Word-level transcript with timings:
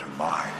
to 0.00 0.06
my 0.16 0.59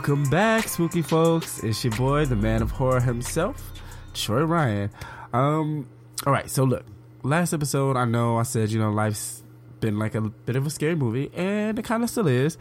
Welcome 0.00 0.30
back, 0.30 0.66
spooky 0.66 1.02
folks. 1.02 1.62
It's 1.62 1.84
your 1.84 1.92
boy, 1.92 2.24
the 2.24 2.34
man 2.34 2.62
of 2.62 2.70
horror 2.70 3.00
himself, 3.00 3.70
Troy 4.14 4.44
Ryan. 4.44 4.90
Um, 5.34 5.86
all 6.26 6.32
right, 6.32 6.48
so 6.48 6.64
look, 6.64 6.86
last 7.22 7.52
episode, 7.52 7.98
I 7.98 8.06
know 8.06 8.38
I 8.38 8.44
said, 8.44 8.70
you 8.70 8.78
know, 8.78 8.90
life's 8.90 9.42
been 9.80 9.98
like 9.98 10.14
a 10.14 10.22
bit 10.22 10.56
of 10.56 10.66
a 10.66 10.70
scary 10.70 10.94
movie, 10.94 11.30
and 11.34 11.78
it 11.78 11.84
kind 11.84 12.02
of 12.02 12.08
still 12.08 12.28
is, 12.28 12.56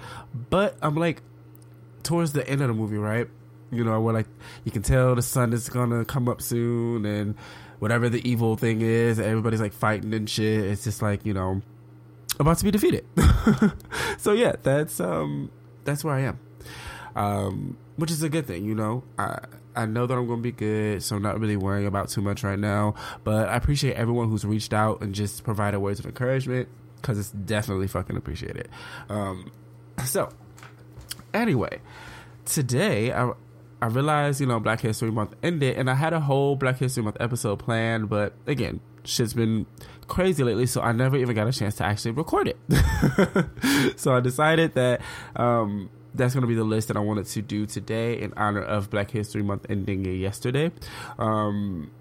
but 0.50 0.76
I'm 0.82 0.98
like, 0.98 1.22
towards 2.04 2.34
the 2.34 2.46
end 2.46 2.60
of 2.62 2.68
the 2.68 2.74
movie, 2.74 2.98
right? 2.98 3.30
You 3.72 3.86
know, 3.86 4.02
where 4.02 4.14
like 4.14 4.28
you 4.66 4.72
can 4.74 4.82
tell 4.82 5.16
the 5.16 5.22
sun 5.22 5.54
is 5.54 5.70
gonna 5.70 6.04
come 6.04 6.28
up 6.28 6.42
soon, 6.42 7.06
and 7.06 7.36
whatever 7.80 8.10
the 8.10 8.30
evil 8.30 8.58
thing 8.58 8.82
is, 8.82 9.18
everybody's 9.18 9.62
like 9.62 9.72
fighting 9.72 10.14
and 10.14 10.30
shit. 10.30 10.66
It's 10.66 10.84
just 10.84 11.02
like, 11.02 11.26
you 11.26 11.34
know, 11.34 11.62
about 12.38 12.58
to 12.58 12.66
be 12.66 12.72
defeated. 12.72 13.06
so 14.18 14.34
yeah, 14.34 14.58
that's 14.62 15.00
um 15.00 15.50
that's 15.86 16.04
where 16.04 16.16
I 16.16 16.20
am 16.20 16.38
um, 17.16 17.78
which 17.96 18.12
is 18.12 18.24
a 18.24 18.30
good 18.30 18.46
thing. 18.46 18.66
You 18.66 18.76
know, 18.76 19.04
I 19.18 19.40
I 19.76 19.86
know 19.86 20.08
that 20.08 20.18
I'm 20.18 20.28
going 20.28 20.40
to 20.40 20.44
be 20.44 20.52
good, 20.52 21.04
so 21.04 21.16
I'm 21.16 21.22
not 21.22 21.40
really 21.40 21.58
worrying 21.58 21.88
about 21.88 22.10
too 22.10 22.22
much 22.22 22.44
right 22.44 22.60
now. 22.60 22.96
But 23.24 23.50
I 23.50 23.56
appreciate 23.56 23.96
everyone 23.96 24.30
who's 24.30 24.46
reached 24.46 24.74
out 24.74 25.02
and 25.02 25.14
just 25.14 25.44
provided 25.44 25.80
words 25.80 26.00
of 26.00 26.06
encouragement 26.06 26.68
because 26.96 27.18
it's 27.18 27.32
definitely 27.32 27.88
fucking 27.88 28.18
appreciated. 28.18 28.70
Um, 29.10 29.52
so 30.06 30.30
anyway, 31.34 31.80
today 32.46 33.12
I. 33.12 33.32
I 33.82 33.86
realized, 33.86 34.42
you 34.42 34.46
know, 34.46 34.60
Black 34.60 34.82
History 34.82 35.10
Month 35.10 35.36
ended, 35.42 35.78
and 35.78 35.90
I 35.90 35.94
had 35.94 36.12
a 36.12 36.20
whole 36.20 36.58
Black 36.58 36.80
History 36.80 37.02
Month 37.02 37.16
episode 37.22 37.60
planned, 37.60 38.10
but 38.10 38.34
again, 38.46 38.82
shit's 39.06 39.34
been 39.34 39.66
crazy 40.08 40.44
lately, 40.44 40.66
so 40.66 40.82
I 40.82 40.92
never 40.92 41.18
even 41.18 41.36
got 41.36 41.48
a 41.48 41.52
chance 41.54 41.76
to 41.76 41.86
actually 41.86 42.12
record 42.12 42.50
it. 42.50 43.96
so 43.98 44.14
I 44.14 44.20
decided 44.20 44.74
that 44.74 45.02
um, 45.36 45.90
that's 46.14 46.34
going 46.34 46.42
to 46.42 46.48
be 46.48 46.56
the 46.56 46.64
list 46.64 46.88
that 46.88 46.98
I 46.98 47.02
wanted 47.02 47.26
to 47.28 47.42
do 47.42 47.66
today 47.66 48.20
in 48.20 48.34
honor 48.36 48.62
of 48.62 48.90
Black 48.90 49.12
History 49.12 49.44
Month 49.44 49.66
ending 49.70 50.06
yesterday. 50.06 50.72
Um, 51.18 51.92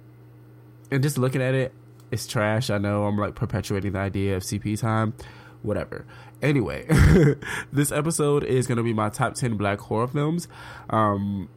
and 0.91 1.03
just 1.03 1.19
looking 1.19 1.43
at 1.43 1.55
it, 1.55 1.73
it's 2.11 2.27
trash. 2.27 2.71
I 2.71 2.79
know 2.79 3.05
I'm 3.05 3.19
like 3.19 3.35
perpetuating 3.35 3.93
the 3.93 3.99
idea 3.99 4.37
of 4.37 4.43
CP 4.43 4.81
time, 4.81 5.15
whatever. 5.63 6.07
Anyway, 6.41 6.87
this 7.73 7.93
episode 7.93 8.45
is 8.45 8.67
going 8.67 8.79
to 8.79 8.85
be 8.85 8.95
my 8.95 9.11
top 9.11 9.35
10 9.35 9.57
black 9.57 9.79
horror 9.81 10.09
films. 10.09 10.49
Um, 10.89 11.49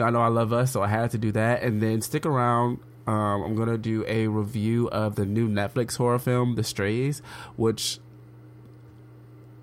I 0.00 0.10
know 0.10 0.20
I 0.20 0.28
love 0.28 0.52
us, 0.52 0.72
so 0.72 0.82
I 0.82 0.88
had 0.88 1.10
to 1.10 1.18
do 1.18 1.32
that. 1.32 1.62
And 1.62 1.82
then 1.82 2.00
stick 2.00 2.24
around. 2.24 2.80
Um, 3.06 3.42
I'm 3.42 3.54
going 3.54 3.68
to 3.68 3.78
do 3.78 4.04
a 4.06 4.28
review 4.28 4.88
of 4.90 5.16
the 5.16 5.26
new 5.26 5.48
Netflix 5.48 5.96
horror 5.96 6.18
film, 6.18 6.56
The 6.56 6.62
Strays, 6.62 7.20
which 7.56 8.00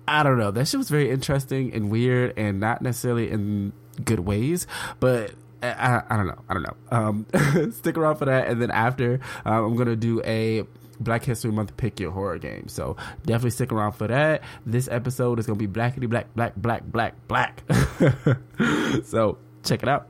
I 0.08 0.22
don't 0.22 0.38
know. 0.38 0.50
That 0.50 0.68
shit 0.68 0.78
was 0.78 0.88
very 0.88 1.10
interesting 1.10 1.72
and 1.72 1.90
weird 1.90 2.34
and 2.36 2.60
not 2.60 2.82
necessarily 2.82 3.30
in 3.30 3.72
good 4.04 4.20
ways, 4.20 4.66
but 5.00 5.32
I, 5.62 6.02
I 6.08 6.16
don't 6.16 6.26
know. 6.26 6.42
I 6.48 6.54
don't 6.54 6.62
know. 6.62 6.76
Um, 6.90 7.72
stick 7.72 7.96
around 7.96 8.16
for 8.16 8.26
that. 8.26 8.48
And 8.48 8.60
then 8.60 8.70
after, 8.70 9.20
um, 9.44 9.64
I'm 9.64 9.74
going 9.74 9.88
to 9.88 9.96
do 9.96 10.22
a 10.24 10.64
Black 11.00 11.24
History 11.24 11.50
Month 11.50 11.76
pick 11.76 12.00
your 12.00 12.10
horror 12.10 12.38
game. 12.38 12.68
So 12.68 12.96
definitely 13.24 13.50
stick 13.50 13.72
around 13.72 13.92
for 13.92 14.06
that. 14.06 14.42
This 14.64 14.88
episode 14.88 15.38
is 15.38 15.46
going 15.46 15.58
to 15.58 15.68
be 15.68 15.72
blackity 15.72 16.08
black, 16.08 16.34
black, 16.34 16.54
black, 16.56 16.84
black, 16.86 17.14
black. 17.28 17.62
so 19.04 19.38
check 19.64 19.82
it 19.82 19.88
out. 19.88 20.08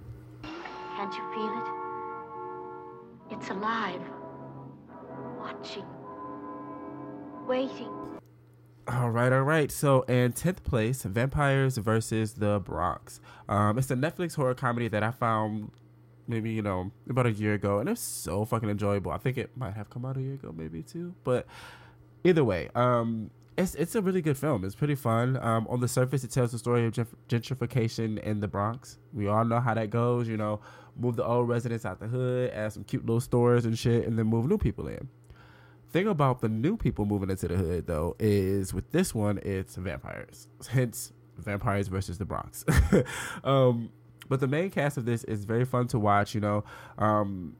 Can't 0.97 1.15
you 1.15 1.23
feel 1.35 1.59
it? 3.33 3.39
It's 3.39 3.51
alive. 3.51 4.03
Watching. 5.39 5.85
Waiting. 7.47 8.16
All 8.89 9.11
right, 9.11 9.33
all 9.33 9.43
right. 9.43 9.71
So, 9.73 10.03
in 10.03 10.33
10th 10.33 10.63
place, 10.63 11.03
Vampires 11.03 11.77
versus 11.77 12.35
the 12.35 12.61
Bronx. 12.61 13.21
Um, 13.49 13.79
it's 13.79 13.91
a 13.91 13.97
Netflix 13.97 14.37
horror 14.37 14.55
comedy 14.55 14.87
that 14.87 15.03
I 15.03 15.11
found 15.11 15.73
maybe, 16.29 16.53
you 16.53 16.63
know, 16.63 16.93
about 17.11 17.27
a 17.27 17.33
year 17.33 17.55
ago, 17.55 17.81
and 17.81 17.89
it's 17.89 18.01
so 18.01 18.45
fucking 18.45 18.71
enjoyable. 18.71 19.11
I 19.11 19.19
think 19.19 19.39
it 19.39 19.51
might 19.57 19.75
have 19.75 19.91
come 19.91 20.05
out 20.05 20.17
a 20.17 20.23
year 20.23 20.35
ago, 20.35 20.55
maybe 20.57 20.85
too. 20.85 21.15
But 21.25 21.47
either 22.23 22.45
way, 22.45 22.69
um, 22.77 23.33
it's 23.59 23.75
it's 23.75 23.97
a 23.97 24.03
really 24.03 24.23
good 24.23 24.39
film. 24.39 24.65
It's 24.65 24.77
pretty 24.77 24.95
fun. 24.95 25.37
Um, 25.43 25.67
on 25.69 25.81
the 25.81 25.89
surface, 25.89 26.23
it 26.23 26.31
tells 26.31 26.53
the 26.53 26.59
story 26.59 26.87
of 26.87 26.93
gentrification 27.29 28.21
in 28.23 28.39
the 28.39 28.47
Bronx. 28.47 28.99
We 29.13 29.27
all 29.27 29.45
know 29.45 29.59
how 29.59 29.75
that 29.75 29.91
goes. 29.91 30.29
You 30.29 30.37
know, 30.37 30.61
move 30.97 31.17
the 31.17 31.25
old 31.25 31.49
residents 31.49 31.85
out 31.85 31.99
the 31.99 32.07
hood, 32.07 32.51
add 32.51 32.73
some 32.73 32.85
cute 32.85 33.05
little 33.05 33.21
stores 33.21 33.65
and 33.65 33.77
shit, 33.77 34.07
and 34.07 34.17
then 34.17 34.27
move 34.29 34.47
new 34.47 34.59
people 34.59 34.87
in 34.87 35.09
thing 35.97 36.07
about 36.09 36.43
the 36.43 36.49
new 36.49 36.77
people 36.77 37.07
moving 37.07 37.31
into 37.31 37.49
the 37.49 37.57
hood 37.57 37.87
though 37.87 38.15
is 38.19 38.75
with 38.75 38.91
this 38.93 39.15
one 39.15 39.39
it's 39.43 39.77
vampires. 39.77 40.47
Hence 40.69 41.13
vampires 41.39 41.89
versus 41.89 42.19
the 42.19 42.25
bronx. 42.25 42.65
Um, 43.45 43.91
but 44.29 44.41
the 44.41 44.49
main 44.49 44.71
cast 44.71 44.99
of 44.99 45.05
this 45.05 45.25
is 45.25 45.45
very 45.45 45.65
fun 45.65 45.87
to 45.89 45.99
watch 45.99 46.35
you 46.35 46.41
know? 46.41 46.65
Um, 46.99 47.57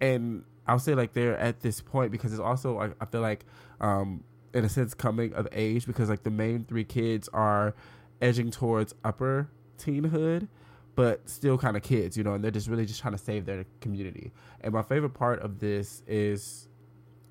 and 0.00 0.44
i'll 0.68 0.78
say 0.78 0.94
like 0.94 1.14
they're 1.14 1.38
at 1.38 1.60
this 1.60 1.80
point 1.80 2.12
because 2.12 2.32
it's 2.32 2.40
also 2.40 2.78
i, 2.78 2.90
I 3.00 3.06
feel 3.06 3.22
like 3.22 3.46
um, 3.80 4.22
in 4.52 4.64
a 4.64 4.68
sense 4.68 4.92
coming 4.94 5.32
of 5.32 5.48
age 5.52 5.86
because 5.86 6.10
like 6.10 6.22
the 6.22 6.30
main 6.30 6.64
three 6.64 6.84
kids 6.84 7.28
are 7.32 7.74
edging 8.20 8.50
towards 8.50 8.94
upper 9.04 9.48
teenhood 9.78 10.48
but 10.96 11.28
still 11.28 11.58
kind 11.58 11.76
of 11.76 11.82
kids, 11.82 12.16
you 12.16 12.24
know, 12.24 12.32
and 12.32 12.42
they're 12.42 12.50
just 12.50 12.68
really 12.68 12.86
just 12.86 13.02
trying 13.02 13.12
to 13.12 13.18
save 13.18 13.44
their 13.44 13.66
community. 13.82 14.32
And 14.62 14.72
my 14.72 14.82
favorite 14.82 15.12
part 15.12 15.40
of 15.40 15.58
this 15.60 16.02
is 16.06 16.68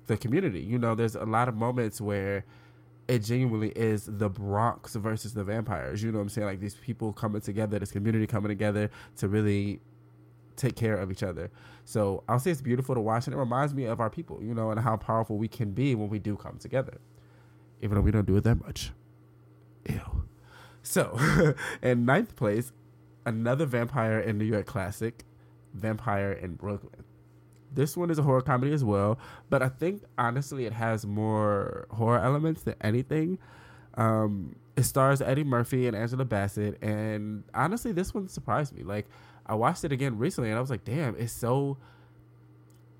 the 0.06 0.16
community. 0.16 0.60
You 0.60 0.78
know, 0.78 0.94
there's 0.94 1.14
a 1.14 1.24
lot 1.24 1.48
of 1.48 1.54
moments 1.54 2.00
where 2.00 2.44
it 3.08 3.20
genuinely 3.20 3.70
is 3.70 4.06
the 4.06 4.28
Bronx 4.28 4.94
versus 4.96 5.34
the 5.34 5.44
vampires. 5.44 6.02
You 6.02 6.10
know 6.10 6.18
what 6.18 6.22
I'm 6.22 6.28
saying? 6.28 6.46
Like 6.46 6.60
these 6.60 6.74
people 6.74 7.12
coming 7.12 7.40
together, 7.40 7.78
this 7.78 7.92
community 7.92 8.26
coming 8.26 8.48
together 8.48 8.90
to 9.16 9.28
really 9.28 9.80
take 10.56 10.74
care 10.74 10.96
of 10.96 11.10
each 11.10 11.22
other. 11.22 11.50
So 11.84 12.24
I'll 12.28 12.40
say 12.40 12.50
it's 12.50 12.60
beautiful 12.60 12.94
to 12.94 13.00
watch, 13.00 13.26
and 13.26 13.34
it 13.34 13.38
reminds 13.38 13.74
me 13.74 13.84
of 13.84 14.00
our 14.00 14.10
people, 14.10 14.42
you 14.42 14.54
know, 14.54 14.70
and 14.70 14.80
how 14.80 14.96
powerful 14.96 15.36
we 15.36 15.48
can 15.48 15.72
be 15.72 15.94
when 15.94 16.08
we 16.08 16.18
do 16.18 16.36
come 16.36 16.58
together, 16.58 16.98
even 17.80 17.94
though 17.94 18.00
we 18.00 18.10
don't 18.10 18.26
do 18.26 18.36
it 18.36 18.44
that 18.44 18.60
much. 18.64 18.90
Ew. 19.88 20.24
So, 20.82 21.54
in 21.82 22.04
ninth 22.04 22.34
place, 22.36 22.72
another 23.24 23.66
vampire 23.66 24.18
in 24.18 24.38
New 24.38 24.44
York 24.44 24.66
classic, 24.66 25.24
Vampire 25.74 26.32
in 26.32 26.54
Brooklyn. 26.54 27.04
This 27.72 27.96
one 27.96 28.10
is 28.10 28.18
a 28.18 28.22
horror 28.22 28.40
comedy 28.40 28.72
as 28.72 28.84
well, 28.84 29.18
but 29.50 29.62
I 29.62 29.68
think 29.68 30.02
honestly 30.18 30.66
it 30.66 30.72
has 30.72 31.06
more 31.06 31.86
horror 31.90 32.20
elements 32.20 32.62
than 32.62 32.74
anything. 32.80 33.38
Um, 33.94 34.56
it 34.76 34.84
stars 34.84 35.20
Eddie 35.20 35.44
Murphy 35.44 35.86
and 35.86 35.96
Angela 35.96 36.24
Bassett, 36.24 36.82
and 36.82 37.44
honestly, 37.54 37.92
this 37.92 38.14
one 38.14 38.28
surprised 38.28 38.74
me. 38.74 38.82
Like 38.82 39.06
I 39.46 39.54
watched 39.54 39.84
it 39.84 39.92
again 39.92 40.18
recently, 40.18 40.50
and 40.50 40.58
I 40.58 40.60
was 40.60 40.70
like, 40.70 40.84
"Damn, 40.84 41.16
it's 41.16 41.32
so." 41.32 41.78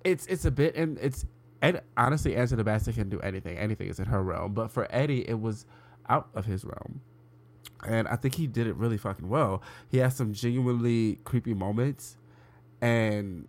It's 0.04 0.26
it's 0.26 0.44
a 0.44 0.50
bit, 0.50 0.76
and 0.76 0.98
it's 0.98 1.26
and 1.60 1.80
honestly, 1.96 2.36
Angela 2.36 2.64
Bassett 2.64 2.94
can 2.94 3.08
do 3.08 3.20
anything. 3.20 3.58
Anything 3.58 3.88
is 3.88 3.98
in 3.98 4.06
her 4.06 4.22
realm, 4.22 4.54
but 4.54 4.70
for 4.70 4.86
Eddie, 4.90 5.28
it 5.28 5.40
was 5.40 5.66
out 6.08 6.28
of 6.34 6.46
his 6.46 6.64
realm 6.64 7.00
and 7.86 8.08
I 8.08 8.16
think 8.16 8.34
he 8.34 8.46
did 8.46 8.66
it 8.66 8.76
really 8.76 8.96
fucking 8.96 9.28
well. 9.28 9.62
He 9.88 9.98
has 9.98 10.16
some 10.16 10.32
genuinely 10.32 11.18
creepy 11.24 11.54
moments, 11.54 12.16
and 12.80 13.48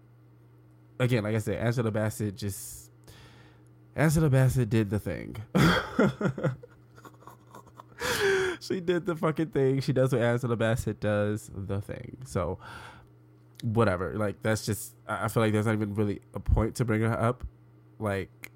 again, 0.99 1.23
like 1.23 1.35
I 1.35 1.39
said, 1.39 1.57
Angela 1.57 1.91
Bassett 1.91 2.35
just 2.35 2.91
Angela 3.95 4.29
Bassett 4.29 4.69
did 4.69 4.89
the 4.89 4.99
thing. 4.99 5.35
she 8.59 8.79
did 8.79 9.05
the 9.05 9.15
fucking 9.15 9.47
thing. 9.47 9.81
She 9.81 9.93
does 9.93 10.11
what 10.11 10.21
Angela 10.21 10.55
Bassett 10.55 10.99
does, 10.99 11.49
the 11.53 11.81
thing. 11.81 12.17
So 12.25 12.59
whatever. 13.63 14.13
Like 14.15 14.41
that's 14.43 14.65
just 14.65 14.93
I 15.07 15.27
feel 15.27 15.43
like 15.43 15.53
there's 15.53 15.65
not 15.65 15.73
even 15.73 15.95
really 15.95 16.21
a 16.33 16.39
point 16.39 16.75
to 16.75 16.85
bring 16.85 17.01
her 17.01 17.19
up. 17.19 17.43
Like 17.99 18.46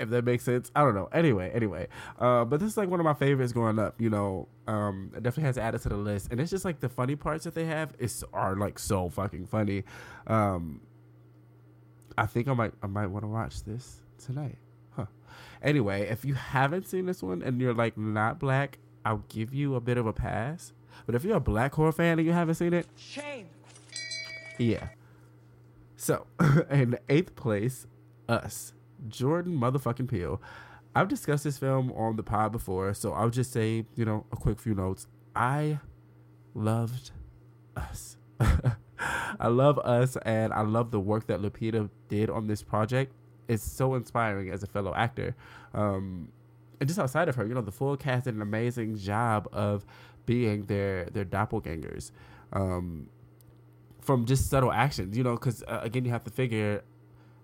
if 0.00 0.10
that 0.10 0.24
makes 0.24 0.44
sense. 0.44 0.70
I 0.74 0.82
don't 0.82 0.94
know. 0.94 1.08
Anyway, 1.12 1.50
anyway. 1.54 1.88
Uh, 2.18 2.44
but 2.44 2.60
this 2.60 2.70
is 2.70 2.76
like 2.76 2.88
one 2.88 3.00
of 3.00 3.04
my 3.04 3.14
favorites 3.14 3.52
growing 3.52 3.78
up. 3.78 4.00
You 4.00 4.10
know, 4.10 4.48
um, 4.66 5.12
it 5.14 5.22
definitely 5.22 5.44
has 5.44 5.58
added 5.58 5.82
to 5.82 5.88
the 5.90 5.96
list, 5.96 6.28
and 6.30 6.40
it's 6.40 6.50
just 6.50 6.64
like 6.64 6.80
the 6.80 6.88
funny 6.88 7.16
parts 7.16 7.44
that 7.44 7.54
they 7.54 7.66
have 7.66 7.94
is 7.98 8.24
are 8.32 8.56
like 8.56 8.78
so 8.78 9.08
fucking 9.08 9.46
funny. 9.46 9.84
Um, 10.26 10.80
I 12.18 12.26
think 12.26 12.48
I 12.48 12.54
might 12.54 12.72
I 12.82 12.86
might 12.86 13.06
want 13.06 13.24
to 13.24 13.28
watch 13.28 13.62
this 13.64 14.00
tonight. 14.18 14.58
Huh. 14.90 15.06
Anyway, 15.62 16.08
if 16.08 16.24
you 16.24 16.34
haven't 16.34 16.86
seen 16.86 17.06
this 17.06 17.22
one 17.22 17.42
and 17.42 17.60
you're 17.60 17.74
like 17.74 17.96
not 17.96 18.38
black, 18.38 18.78
I'll 19.04 19.24
give 19.28 19.54
you 19.54 19.74
a 19.74 19.80
bit 19.80 19.98
of 19.98 20.06
a 20.06 20.12
pass. 20.12 20.72
But 21.06 21.14
if 21.14 21.24
you're 21.24 21.36
a 21.36 21.40
black 21.40 21.74
horror 21.74 21.92
fan 21.92 22.18
and 22.18 22.26
you 22.26 22.32
haven't 22.32 22.56
seen 22.56 22.72
it, 22.74 22.86
shame. 22.96 23.48
Yeah. 24.58 24.88
So, 25.96 26.26
in 26.70 26.98
eighth 27.08 27.34
place, 27.36 27.86
Us. 28.28 28.72
Jordan 29.08 29.58
motherfucking 29.58 30.08
Peele. 30.08 30.40
I've 30.94 31.08
discussed 31.08 31.44
this 31.44 31.58
film 31.58 31.92
on 31.92 32.16
the 32.16 32.22
pod 32.22 32.52
before, 32.52 32.92
so 32.94 33.12
I'll 33.12 33.30
just 33.30 33.52
say, 33.52 33.86
you 33.94 34.04
know, 34.04 34.26
a 34.32 34.36
quick 34.36 34.58
few 34.58 34.74
notes. 34.74 35.06
I 35.36 35.78
loved 36.54 37.12
Us. 37.76 38.16
I 38.40 39.46
love 39.46 39.78
Us, 39.78 40.16
and 40.24 40.52
I 40.52 40.62
love 40.62 40.90
the 40.90 41.00
work 41.00 41.28
that 41.28 41.40
Lupita 41.40 41.88
did 42.08 42.28
on 42.28 42.48
this 42.48 42.62
project. 42.62 43.12
It's 43.48 43.62
so 43.62 43.94
inspiring 43.94 44.50
as 44.50 44.62
a 44.62 44.66
fellow 44.66 44.92
actor. 44.94 45.36
Um, 45.74 46.28
and 46.80 46.88
just 46.88 46.98
outside 46.98 47.28
of 47.28 47.36
her, 47.36 47.46
you 47.46 47.54
know, 47.54 47.60
the 47.60 47.72
full 47.72 47.96
cast 47.96 48.24
did 48.24 48.34
an 48.34 48.42
amazing 48.42 48.96
job 48.96 49.48
of 49.52 49.84
being 50.26 50.64
their 50.64 51.04
their 51.06 51.24
doppelgangers. 51.24 52.10
Um, 52.52 53.08
from 54.00 54.24
just 54.24 54.48
subtle 54.48 54.72
actions, 54.72 55.16
you 55.16 55.22
know, 55.22 55.34
because 55.34 55.62
uh, 55.68 55.80
again, 55.82 56.04
you 56.04 56.10
have 56.10 56.24
to 56.24 56.30
figure 56.30 56.82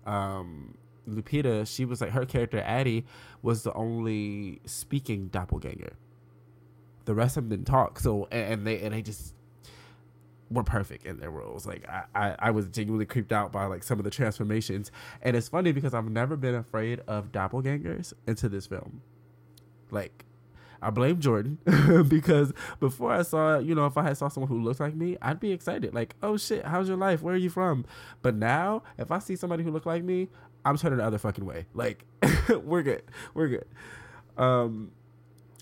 um, 0.05 0.75
Lupita, 1.07 1.67
she 1.67 1.85
was 1.85 2.01
like 2.01 2.11
her 2.11 2.25
character 2.25 2.59
Addie 2.59 3.05
was 3.41 3.63
the 3.63 3.73
only 3.73 4.61
speaking 4.65 5.27
doppelganger. 5.27 5.93
The 7.05 7.15
rest 7.15 7.37
of 7.37 7.43
them 7.43 7.49
didn't 7.49 7.67
talk, 7.67 7.99
so 7.99 8.27
and, 8.31 8.67
they 8.67 8.81
and 8.81 8.93
they 8.93 9.01
just 9.01 9.33
were 10.49 10.63
perfect 10.63 11.05
in 11.05 11.19
their 11.19 11.31
roles. 11.31 11.65
Like 11.65 11.87
I, 11.87 12.03
I, 12.13 12.35
I 12.39 12.51
was 12.51 12.67
genuinely 12.67 13.05
creeped 13.05 13.31
out 13.31 13.51
by 13.51 13.65
like 13.65 13.83
some 13.83 13.99
of 13.99 14.05
the 14.05 14.11
transformations, 14.11 14.91
and 15.21 15.35
it's 15.35 15.47
funny 15.47 15.71
because 15.71 15.93
I've 15.93 16.09
never 16.09 16.35
been 16.35 16.55
afraid 16.55 17.01
of 17.07 17.31
doppelgangers 17.31 18.13
into 18.27 18.49
this 18.49 18.67
film. 18.67 19.01
Like 19.89 20.25
I 20.81 20.89
blame 20.89 21.19
Jordan 21.19 21.57
because 22.07 22.53
before 22.79 23.11
I 23.11 23.23
saw, 23.23 23.57
you 23.59 23.73
know, 23.75 23.85
if 23.85 23.97
I 23.97 24.03
had 24.03 24.17
saw 24.17 24.27
someone 24.27 24.49
who 24.49 24.61
looked 24.61 24.79
like 24.79 24.95
me, 24.95 25.17
I'd 25.21 25.39
be 25.39 25.51
excited. 25.51 25.93
Like, 25.93 26.15
oh 26.21 26.37
shit, 26.37 26.65
how's 26.65 26.87
your 26.87 26.97
life? 26.97 27.21
Where 27.21 27.33
are 27.33 27.37
you 27.37 27.49
from? 27.49 27.85
But 28.21 28.35
now, 28.35 28.83
if 28.97 29.11
I 29.11 29.19
see 29.19 29.35
somebody 29.35 29.63
who 29.63 29.71
looked 29.71 29.85
like 29.85 30.03
me, 30.03 30.29
I'm 30.67 30.77
turning 30.77 30.97
the 30.97 31.05
other 31.05 31.17
fucking 31.17 31.45
way. 31.45 31.65
Like, 31.73 32.03
we're 32.49 32.83
good, 32.83 33.03
we're 33.33 33.47
good. 33.47 33.67
Um, 34.37 34.91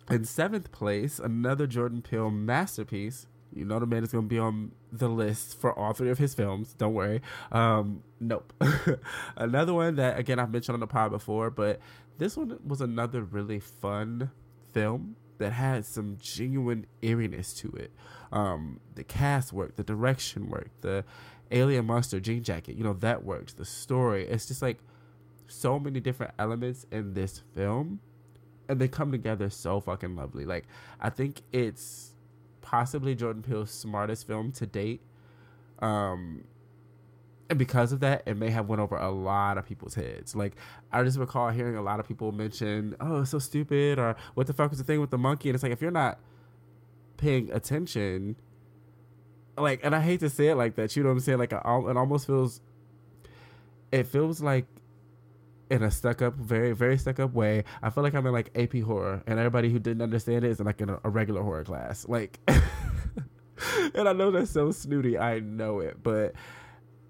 in 0.09 0.25
seventh 0.25 0.71
place, 0.71 1.19
another 1.19 1.67
Jordan 1.67 2.01
Peele 2.01 2.31
masterpiece. 2.31 3.27
You 3.53 3.65
know 3.65 3.79
the 3.79 3.85
man 3.85 4.03
is 4.03 4.11
going 4.11 4.25
to 4.25 4.27
be 4.27 4.39
on 4.39 4.71
the 4.91 5.07
list 5.07 5.61
for 5.61 5.77
all 5.77 5.93
three 5.93 6.09
of 6.09 6.17
his 6.17 6.33
films. 6.33 6.73
Don't 6.73 6.93
worry. 6.93 7.21
Um, 7.51 8.01
nope. 8.19 8.51
another 9.37 9.73
one 9.73 9.95
that 9.95 10.19
again 10.19 10.39
I've 10.39 10.51
mentioned 10.51 10.73
on 10.73 10.79
the 10.79 10.87
pod 10.87 11.11
before, 11.11 11.51
but 11.51 11.79
this 12.17 12.35
one 12.35 12.59
was 12.65 12.81
another 12.81 13.21
really 13.21 13.59
fun 13.59 14.31
film 14.73 15.15
that 15.37 15.51
had 15.51 15.85
some 15.85 16.17
genuine 16.19 16.87
eeriness 17.01 17.53
to 17.53 17.69
it. 17.73 17.91
Um, 18.31 18.79
the 18.95 19.03
cast 19.03 19.53
worked, 19.53 19.77
the 19.77 19.83
direction 19.83 20.49
worked, 20.49 20.81
the 20.81 21.05
alien 21.51 21.85
monster 21.85 22.19
jean 22.19 22.43
jacket, 22.43 22.75
you 22.75 22.83
know, 22.83 22.93
that 22.93 23.23
worked. 23.23 23.57
The 23.57 23.65
story, 23.65 24.27
it's 24.27 24.47
just 24.47 24.61
like 24.61 24.79
so 25.47 25.79
many 25.79 25.99
different 25.99 26.33
elements 26.39 26.85
in 26.91 27.13
this 27.13 27.41
film, 27.53 27.99
and 28.67 28.79
they 28.79 28.87
come 28.87 29.11
together 29.11 29.49
so 29.49 29.79
fucking 29.79 30.15
lovely. 30.15 30.45
Like, 30.45 30.65
I 30.99 31.09
think 31.09 31.41
it's 31.51 32.13
possibly 32.61 33.15
Jordan 33.15 33.43
Peele's 33.43 33.71
smartest 33.71 34.27
film 34.27 34.51
to 34.53 34.65
date. 34.65 35.01
Um, 35.79 36.45
and 37.49 37.59
because 37.59 37.91
of 37.91 37.99
that, 37.99 38.23
it 38.25 38.35
may 38.37 38.49
have 38.49 38.67
went 38.67 38.81
over 38.81 38.97
a 38.97 39.11
lot 39.11 39.57
of 39.57 39.65
people's 39.65 39.93
heads. 39.93 40.35
Like 40.35 40.55
I 40.91 41.03
just 41.03 41.19
recall 41.19 41.49
hearing 41.49 41.75
a 41.75 41.81
lot 41.81 41.99
of 41.99 42.07
people 42.07 42.31
mention, 42.31 42.95
"Oh, 42.99 43.21
it's 43.21 43.31
so 43.31 43.39
stupid," 43.39 43.99
or 43.99 44.15
"What 44.33 44.47
the 44.47 44.53
fuck 44.53 44.71
was 44.71 44.79
the 44.79 44.83
thing 44.83 44.99
with 44.99 45.11
the 45.11 45.17
monkey?" 45.19 45.49
And 45.49 45.55
it's 45.55 45.61
like 45.61 45.71
if 45.71 45.81
you're 45.81 45.91
not 45.91 46.19
paying 47.17 47.51
attention, 47.51 48.35
like, 49.57 49.81
and 49.83 49.95
I 49.95 50.01
hate 50.01 50.19
to 50.21 50.29
say 50.29 50.47
it 50.47 50.55
like 50.55 50.75
that, 50.75 50.95
you 50.95 51.03
know 51.03 51.09
what 51.09 51.15
I'm 51.15 51.19
saying? 51.21 51.37
Like, 51.37 51.53
it 51.53 51.61
almost 51.63 52.27
feels, 52.27 52.61
it 53.91 54.07
feels 54.07 54.41
like 54.41 54.65
in 55.69 55.83
a 55.83 55.91
stuck 55.91 56.21
up, 56.21 56.35
very, 56.35 56.73
very 56.73 56.97
stuck 56.97 57.19
up 57.19 57.33
way. 57.33 57.63
I 57.81 57.89
feel 57.89 58.03
like 58.03 58.13
I'm 58.13 58.25
in 58.25 58.33
like 58.33 58.51
AP 58.55 58.75
horror, 58.83 59.23
and 59.27 59.39
everybody 59.39 59.69
who 59.69 59.79
didn't 59.79 60.01
understand 60.01 60.43
it 60.45 60.49
is 60.49 60.59
in 60.59 60.65
like 60.65 60.81
in 60.81 60.89
a, 60.89 60.99
a 61.03 61.09
regular 61.09 61.41
horror 61.41 61.63
class. 61.63 62.07
Like, 62.07 62.39
and 62.47 64.07
I 64.07 64.13
know 64.13 64.31
that's 64.31 64.51
so 64.51 64.71
snooty. 64.71 65.17
I 65.17 65.39
know 65.39 65.79
it, 65.79 66.01
but 66.03 66.33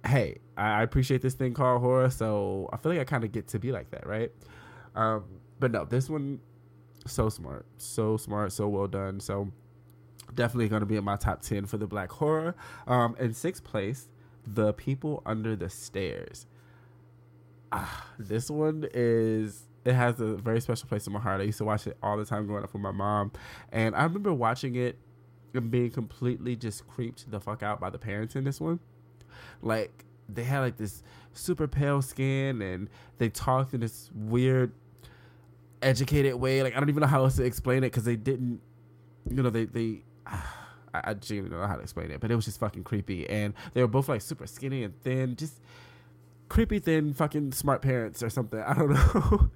hey, 0.05 0.39
I 0.55 0.83
appreciate 0.83 1.21
this 1.21 1.33
thing 1.33 1.53
called 1.53 1.81
horror, 1.81 2.09
so 2.09 2.69
I 2.71 2.77
feel 2.77 2.91
like 2.91 3.01
I 3.01 3.05
kind 3.05 3.23
of 3.23 3.31
get 3.31 3.47
to 3.49 3.59
be 3.59 3.71
like 3.71 3.91
that, 3.91 4.05
right? 4.07 4.31
Um, 4.95 5.25
but 5.59 5.71
no, 5.71 5.85
this 5.85 6.09
one, 6.09 6.39
so 7.05 7.29
smart, 7.29 7.65
so 7.77 8.17
smart, 8.17 8.51
so 8.51 8.67
well 8.67 8.87
done. 8.87 9.19
So 9.19 9.51
definitely 10.33 10.69
going 10.69 10.81
to 10.81 10.85
be 10.85 10.95
in 10.95 11.03
my 11.03 11.15
top 11.15 11.41
10 11.41 11.65
for 11.65 11.77
the 11.77 11.87
black 11.87 12.11
horror. 12.11 12.55
Um, 12.87 13.15
in 13.19 13.33
sixth 13.33 13.63
place, 13.63 14.09
The 14.45 14.73
People 14.73 15.21
Under 15.25 15.55
the 15.55 15.69
Stairs. 15.69 16.45
Ah, 17.75 18.07
this 18.19 18.49
one 18.49 18.87
is 18.93 19.67
it 19.83 19.93
has 19.93 20.19
a 20.19 20.35
very 20.35 20.61
special 20.61 20.87
place 20.87 21.05
in 21.05 21.13
my 21.13 21.19
heart. 21.19 21.41
I 21.41 21.43
used 21.43 21.59
to 21.59 21.65
watch 21.65 21.85
it 21.85 21.97
all 22.01 22.17
the 22.17 22.25
time 22.25 22.47
growing 22.47 22.63
up 22.63 22.73
with 22.73 22.81
my 22.81 22.91
mom, 22.91 23.31
and 23.71 23.95
I 23.95 24.03
remember 24.03 24.33
watching 24.33 24.75
it 24.75 24.97
and 25.53 25.71
being 25.71 25.91
completely 25.91 26.55
just 26.55 26.87
creeped 26.87 27.29
the 27.29 27.39
fuck 27.39 27.63
out 27.63 27.79
by 27.79 27.89
the 27.89 27.97
parents 27.97 28.35
in 28.35 28.43
this 28.43 28.59
one. 28.59 28.79
Like 29.61 30.05
they 30.27 30.43
had 30.43 30.59
like 30.59 30.77
this 30.77 31.03
super 31.33 31.67
pale 31.67 32.01
skin 32.01 32.61
and 32.61 32.89
they 33.19 33.29
talked 33.29 33.73
in 33.73 33.81
this 33.81 34.09
weird 34.13 34.73
educated 35.81 36.35
way. 36.35 36.63
Like 36.63 36.75
I 36.75 36.79
don't 36.79 36.89
even 36.89 37.01
know 37.01 37.07
how 37.07 37.23
else 37.23 37.35
to 37.37 37.43
explain 37.43 37.79
it 37.79 37.87
because 37.87 38.05
they 38.05 38.15
didn't, 38.15 38.61
you 39.29 39.41
know, 39.41 39.49
they 39.49 39.65
they. 39.65 40.03
I, 40.93 41.11
I 41.11 41.13
genuinely 41.13 41.51
don't 41.51 41.59
know 41.59 41.67
how 41.67 41.75
to 41.75 41.81
explain 41.81 42.09
it, 42.09 42.21
but 42.21 42.31
it 42.31 42.35
was 42.37 42.45
just 42.45 42.57
fucking 42.57 42.85
creepy. 42.85 43.29
And 43.29 43.53
they 43.73 43.81
were 43.81 43.87
both 43.87 44.07
like 44.07 44.21
super 44.21 44.47
skinny 44.47 44.83
and 44.83 44.97
thin, 45.03 45.35
just 45.35 45.59
creepy 46.49 46.79
thin 46.79 47.13
fucking 47.13 47.51
smart 47.51 47.81
parents 47.81 48.21
or 48.23 48.29
something. 48.29 48.59
I 48.65 48.73
don't 48.73 48.91
know. 48.91 49.49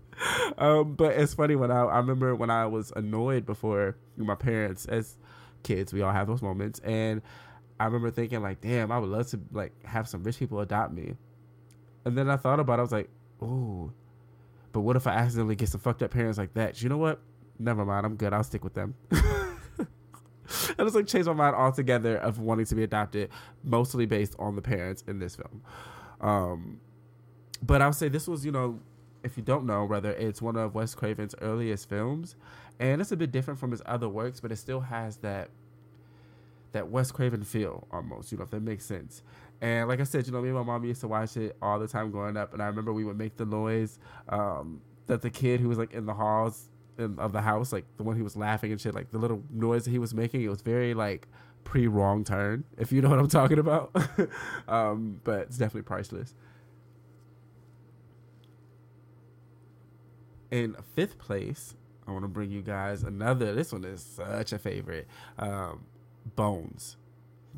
um, 0.58 0.96
but 0.96 1.14
it's 1.14 1.34
funny 1.34 1.56
when 1.56 1.72
I 1.72 1.82
I 1.82 1.98
remember 1.98 2.36
when 2.36 2.50
I 2.50 2.66
was 2.66 2.92
annoyed 2.96 3.46
before 3.46 3.96
my 4.18 4.36
parents 4.36 4.86
as 4.86 5.18
kids, 5.64 5.94
we 5.94 6.02
all 6.02 6.12
have 6.12 6.28
those 6.28 6.42
moments, 6.42 6.80
and 6.80 7.22
I 7.80 7.86
remember 7.86 8.12
thinking 8.12 8.42
like, 8.42 8.62
damn, 8.62 8.92
I 8.92 9.00
would 9.00 9.10
love 9.10 9.28
to 9.30 9.40
like 9.52 9.74
have 9.86 10.08
some 10.08 10.24
rich 10.24 10.40
people 10.40 10.60
adopt 10.60 10.94
me. 10.94 11.16
And 12.06 12.18
then 12.18 12.30
I 12.30 12.38
thought 12.38 12.60
about 12.60 12.76
it, 12.76 12.80
I 12.80 12.82
was 12.84 12.92
like, 12.92 13.10
oh, 13.42 13.92
but 14.72 14.82
what 14.82 14.96
if 14.96 15.08
I 15.08 15.12
accidentally 15.12 15.56
get 15.56 15.70
some 15.70 15.82
fucked 15.82 16.04
up 16.04 16.12
parents 16.12 16.38
like 16.38 16.54
that? 16.54 16.82
You 16.82 16.90
know 16.90 16.98
what? 16.98 17.20
Never 17.58 17.86
mind, 17.86 18.06
I'm 18.06 18.16
good. 18.16 18.34
I'll 18.34 18.44
stick 18.44 18.64
with 18.64 18.74
them. 18.74 18.96
I 19.12 20.84
just 20.84 20.96
like 20.96 21.08
changed 21.08 21.28
my 21.28 21.34
mind 21.34 21.56
altogether 21.56 22.18
of 22.18 22.40
wanting 22.40 22.66
to 22.66 22.76
be 22.76 22.84
adopted, 22.84 23.30
mostly 23.64 24.06
based 24.06 24.36
on 24.40 24.56
the 24.56 24.62
parents 24.62 25.04
in 25.08 25.20
this 25.20 25.36
film. 25.36 25.62
Um, 26.22 26.80
but 27.62 27.82
I'll 27.82 27.94
say 27.94 28.10
this 28.10 28.28
was, 28.28 28.46
you 28.46 28.52
know, 28.52 28.80
if 29.24 29.38
you 29.38 29.44
don't 29.44 29.66
know, 29.66 29.84
rather 29.86 30.12
it's 30.12 30.42
one 30.42 30.56
of 30.56 30.76
Wes 30.76 30.96
Craven's 30.96 31.36
earliest 31.42 31.90
films, 31.90 32.36
and 32.80 33.02
it's 33.02 33.12
a 33.12 33.18
bit 33.18 33.32
different 33.32 33.60
from 33.60 33.72
his 33.72 33.82
other 33.86 34.08
works, 34.08 34.40
but 34.40 34.52
it 34.52 34.58
still 34.58 34.82
has 34.82 35.18
that 35.18 35.50
that 36.72 36.90
Wes 36.90 37.12
Craven 37.12 37.44
feel 37.44 37.88
almost, 37.92 38.32
you 38.32 38.38
know, 38.38 38.44
if 38.44 38.52
that 38.52 38.62
makes 38.62 38.86
sense. 38.86 39.24
And 39.60 39.90
like 39.90 40.00
I 40.00 40.04
said, 40.04 40.28
you 40.28 40.32
know, 40.32 40.42
me 40.42 40.50
and 40.50 40.58
my 40.58 40.64
mom 40.64 40.86
used 40.86 41.02
to 41.02 41.08
watch 41.08 41.36
it 41.36 41.58
all 41.62 41.80
the 41.80 41.88
time 41.88 42.12
growing 42.12 42.38
up, 42.38 42.54
and 42.54 42.62
I 42.62 42.68
remember 42.68 42.94
we 42.94 43.04
would 43.04 43.18
make 43.18 43.36
the 43.38 43.46
noise 43.46 44.00
um, 44.30 44.82
that 45.08 45.22
the 45.22 45.30
kid 45.30 45.60
who 45.60 45.68
was 45.68 45.78
like 45.78 45.94
in 45.94 46.06
the 46.06 46.14
halls 46.14 46.70
in, 46.98 47.18
of 47.20 47.34
the 47.34 47.42
house, 47.42 47.74
like 47.74 47.86
the 47.98 48.04
one 48.04 48.16
who 48.16 48.24
was 48.24 48.38
laughing 48.38 48.72
and 48.72 48.80
shit, 48.80 48.94
like 48.94 49.12
the 49.12 49.18
little 49.18 49.44
noise 49.52 49.86
that 49.86 49.92
he 49.92 50.00
was 50.00 50.14
making, 50.14 50.44
it 50.44 50.50
was 50.50 50.62
very 50.62 50.94
like 50.94 51.28
pre 51.64 51.88
wrong 51.88 52.24
turn, 52.24 52.64
if 52.78 52.92
you 52.92 53.02
know 53.02 53.10
what 53.10 53.20
I'm 53.20 53.28
talking 53.28 53.60
about. 53.60 53.96
um, 54.68 55.22
but 55.24 55.42
it's 55.42 55.58
definitely 55.58 55.84
priceless. 55.84 56.34
In 60.52 60.76
fifth 60.96 61.20
place, 61.20 61.76
I 62.08 62.12
want 62.12 62.24
to 62.24 62.28
bring 62.28 62.50
you 62.50 62.62
guys 62.62 63.04
another. 63.04 63.54
This 63.54 63.72
one 63.72 63.86
is 63.86 64.02
such 64.02 64.52
a 64.52 64.58
favorite. 64.58 65.08
Um, 65.38 65.86
Bones. 66.36 66.98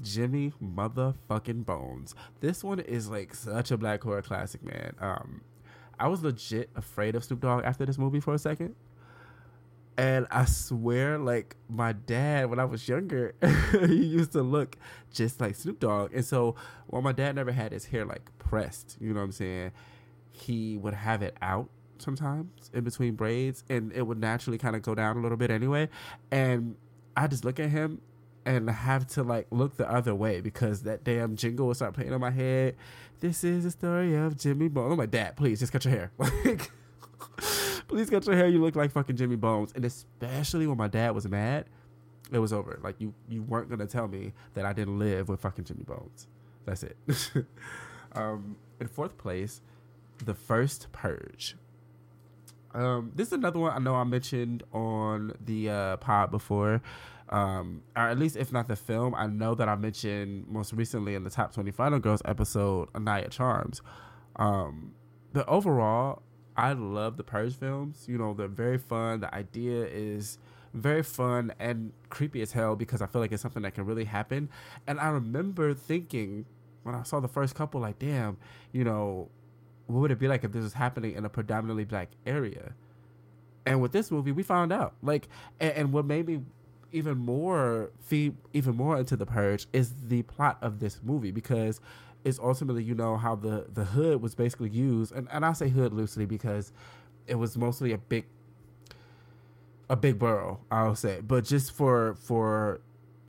Jimmy 0.01 0.53
motherfucking 0.61 1.65
Bones. 1.65 2.15
This 2.39 2.63
one 2.63 2.79
is 2.79 3.09
like 3.09 3.33
such 3.33 3.71
a 3.71 3.77
black 3.77 4.03
horror 4.03 4.21
classic, 4.21 4.63
man. 4.63 4.93
Um, 4.99 5.41
I 5.99 6.07
was 6.07 6.23
legit 6.23 6.69
afraid 6.75 7.15
of 7.15 7.23
Snoop 7.23 7.41
Dogg 7.41 7.63
after 7.63 7.85
this 7.85 7.97
movie 7.97 8.19
for 8.19 8.33
a 8.33 8.39
second. 8.39 8.75
And 9.97 10.25
I 10.31 10.45
swear, 10.45 11.17
like 11.17 11.57
my 11.69 11.91
dad, 11.91 12.49
when 12.49 12.59
I 12.59 12.65
was 12.65 12.87
younger, 12.87 13.35
he 13.87 14.05
used 14.05 14.31
to 14.31 14.41
look 14.41 14.77
just 15.11 15.41
like 15.41 15.55
Snoop 15.55 15.79
Dogg. 15.79 16.13
And 16.13 16.25
so, 16.25 16.55
while 16.87 17.01
my 17.01 17.11
dad 17.11 17.35
never 17.35 17.51
had 17.51 17.71
his 17.71 17.85
hair 17.85 18.05
like 18.05 18.31
pressed, 18.39 18.97
you 18.99 19.13
know 19.13 19.19
what 19.19 19.25
I'm 19.25 19.31
saying, 19.31 19.71
he 20.31 20.77
would 20.77 20.93
have 20.93 21.21
it 21.21 21.35
out 21.41 21.69
sometimes 21.99 22.71
in 22.73 22.83
between 22.83 23.15
braids, 23.15 23.63
and 23.69 23.91
it 23.93 24.03
would 24.03 24.17
naturally 24.17 24.57
kind 24.57 24.75
of 24.75 24.81
go 24.81 24.95
down 24.95 25.17
a 25.17 25.21
little 25.21 25.37
bit 25.37 25.51
anyway. 25.51 25.89
And 26.31 26.75
I 27.15 27.27
just 27.27 27.45
look 27.45 27.59
at 27.59 27.69
him 27.69 28.01
and 28.45 28.69
have 28.69 29.05
to 29.05 29.23
like 29.23 29.47
look 29.51 29.77
the 29.77 29.89
other 29.89 30.15
way 30.15 30.41
because 30.41 30.83
that 30.83 31.03
damn 31.03 31.35
jingle 31.35 31.67
will 31.67 31.75
start 31.75 31.93
playing 31.93 32.13
on 32.13 32.21
my 32.21 32.31
head. 32.31 32.75
This 33.19 33.43
is 33.43 33.65
the 33.65 33.71
story 33.71 34.15
of 34.15 34.37
Jimmy 34.37 34.67
Bones. 34.67 34.87
I'm 34.87 34.93
oh, 34.93 34.95
like, 34.95 35.11
Dad, 35.11 35.35
please 35.35 35.59
just 35.59 35.71
cut 35.71 35.85
your 35.85 35.93
hair. 35.93 36.11
Like, 36.45 36.71
please 37.91 38.09
cut 38.09 38.25
your 38.25 38.35
hair. 38.35 38.47
You 38.47 38.61
look 38.61 38.75
like 38.75 38.91
fucking 38.91 39.17
Jimmy 39.17 39.35
Bones. 39.35 39.71
And 39.75 39.85
especially 39.85 40.65
when 40.65 40.77
my 40.77 40.87
dad 40.87 41.13
was 41.13 41.27
mad, 41.27 41.65
it 42.31 42.39
was 42.39 42.53
over. 42.53 42.79
Like 42.81 42.95
you, 42.99 43.13
you 43.29 43.43
weren't 43.43 43.69
gonna 43.69 43.85
tell 43.85 44.07
me 44.07 44.33
that 44.53 44.65
I 44.65 44.73
didn't 44.73 44.97
live 44.97 45.29
with 45.29 45.41
fucking 45.41 45.65
Jimmy 45.65 45.83
Bones. 45.83 46.27
That's 46.65 46.83
it. 46.83 46.97
um, 48.13 48.55
in 48.79 48.87
fourth 48.87 49.17
place, 49.17 49.61
the 50.25 50.33
first 50.33 50.91
Purge. 50.91 51.55
Um, 52.73 53.11
this 53.13 53.27
is 53.27 53.33
another 53.33 53.59
one 53.59 53.73
I 53.73 53.79
know 53.79 53.95
I 53.95 54.05
mentioned 54.05 54.63
on 54.71 55.33
the 55.43 55.69
uh, 55.69 55.97
pod 55.97 56.31
before, 56.31 56.81
um, 57.27 57.81
or 57.97 58.03
at 58.03 58.17
least 58.17 58.37
if 58.37 58.53
not 58.53 58.69
the 58.69 58.77
film, 58.77 59.13
I 59.13 59.27
know 59.27 59.55
that 59.55 59.67
I 59.67 59.75
mentioned 59.75 60.47
most 60.47 60.71
recently 60.71 61.15
in 61.15 61.25
the 61.25 61.29
top 61.29 61.53
twenty 61.53 61.71
final 61.71 61.99
girls 61.99 62.21
episode, 62.23 62.87
Anaya 62.95 63.27
Charms. 63.27 63.81
Um, 64.37 64.93
but 65.33 65.47
overall, 65.49 66.21
I 66.55 66.73
love 66.73 67.17
the 67.17 67.23
Purge 67.23 67.55
films. 67.55 68.05
You 68.07 68.17
know, 68.17 68.33
they're 68.33 68.47
very 68.47 68.77
fun. 68.77 69.21
The 69.21 69.33
idea 69.33 69.85
is 69.85 70.37
very 70.73 71.03
fun 71.03 71.53
and 71.59 71.91
creepy 72.09 72.41
as 72.41 72.51
hell 72.51 72.75
because 72.75 73.01
I 73.01 73.07
feel 73.07 73.21
like 73.21 73.31
it's 73.31 73.41
something 73.41 73.63
that 73.63 73.73
can 73.73 73.85
really 73.85 74.05
happen. 74.05 74.49
And 74.87 74.99
I 74.99 75.09
remember 75.09 75.73
thinking 75.73 76.45
when 76.83 76.95
I 76.95 77.03
saw 77.03 77.19
the 77.19 77.27
first 77.27 77.55
couple, 77.55 77.81
like, 77.81 77.99
damn, 77.99 78.37
you 78.71 78.83
know, 78.83 79.29
what 79.87 80.01
would 80.01 80.11
it 80.11 80.19
be 80.19 80.27
like 80.27 80.43
if 80.43 80.51
this 80.51 80.63
was 80.63 80.73
happening 80.73 81.15
in 81.15 81.25
a 81.25 81.29
predominantly 81.29 81.85
black 81.85 82.09
area? 82.25 82.73
And 83.65 83.81
with 83.81 83.91
this 83.91 84.09
movie, 84.09 84.31
we 84.31 84.43
found 84.43 84.73
out. 84.73 84.93
Like, 85.03 85.27
and, 85.59 85.73
and 85.73 85.93
what 85.93 86.05
made 86.05 86.27
me 86.27 86.41
even 86.93 87.17
more 87.17 87.89
feed 88.01 88.35
even 88.53 88.75
more 88.75 88.97
into 88.97 89.15
the 89.15 89.25
purge 89.25 89.65
is 89.71 89.93
the 90.07 90.21
plot 90.23 90.57
of 90.61 90.79
this 90.79 90.99
movie 91.03 91.31
because 91.31 91.79
it's 92.23 92.39
ultimately 92.39 92.83
you 92.83 92.95
know 92.95 93.17
how 93.17 93.35
the 93.35 93.65
the 93.73 93.85
hood 93.85 94.21
was 94.21 94.35
basically 94.35 94.69
used 94.69 95.13
and, 95.13 95.27
and 95.31 95.45
i 95.45 95.53
say 95.53 95.69
hood 95.69 95.93
loosely 95.93 96.25
because 96.25 96.71
it 97.27 97.35
was 97.35 97.57
mostly 97.57 97.91
a 97.91 97.97
big 97.97 98.25
a 99.89 99.95
big 99.95 100.17
borough 100.19 100.59
i'll 100.71 100.95
say 100.95 101.19
but 101.21 101.43
just 101.43 101.71
for 101.71 102.15
for 102.15 102.81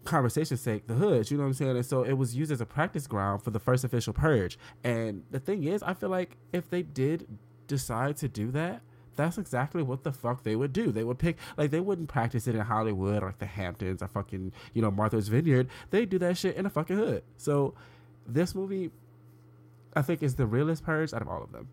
conversation's 0.05 0.61
sake 0.61 0.87
the 0.89 0.95
hood 0.95 1.31
you 1.31 1.37
know 1.37 1.45
what 1.45 1.49
i'm 1.49 1.55
saying 1.55 1.77
and 1.77 1.87
so 1.87 2.03
it 2.03 2.15
was 2.15 2.35
used 2.35 2.51
as 2.51 2.61
a 2.61 2.67
practice 2.67 3.07
ground 3.07 3.43
for 3.43 3.51
the 3.51 3.61
first 3.61 3.85
official 3.85 4.13
purge 4.13 4.59
and 4.83 5.23
the 5.31 5.39
thing 5.39 5.65
is 5.65 5.83
i 5.85 5.95
feel 5.95 6.09
like 6.09 6.37
if 6.53 6.69
they 6.71 6.83
did 6.83 7.27
decide 7.69 8.17
to 8.17 8.29
do 8.29 8.51
that 8.51 8.83
that's 9.17 9.39
exactly 9.39 9.83
what 9.83 10.05
the 10.05 10.13
fuck 10.13 10.43
they 10.43 10.57
would 10.57 10.73
do. 10.73 10.91
They 10.91 11.05
would 11.05 11.19
pick 11.19 11.37
like 11.57 11.71
they 11.71 11.81
wouldn't 11.81 12.09
practice 12.09 12.47
it 12.47 12.55
in 12.55 12.63
Hollywood 12.63 13.23
or 13.23 13.27
like 13.27 13.39
the 13.39 13.47
Hamptons 13.47 14.03
or 14.03 14.09
fucking 14.09 14.53
you 14.73 14.83
know 14.83 14.91
Martha's 14.91 15.29
Vineyard. 15.29 15.69
They 15.91 16.07
do 16.07 16.19
that 16.19 16.39
shit 16.39 16.57
in 16.57 16.67
a 16.67 16.71
fucking 16.71 16.97
hood. 16.97 17.23
So 17.37 17.75
this 18.27 18.55
movie, 18.55 18.91
I 19.95 20.03
think, 20.03 20.23
is 20.23 20.35
the 20.35 20.47
realest 20.47 20.85
purge 20.85 21.13
out 21.13 21.23
of 21.23 21.29
all 21.29 21.43
of 21.43 21.53
them. 21.53 21.69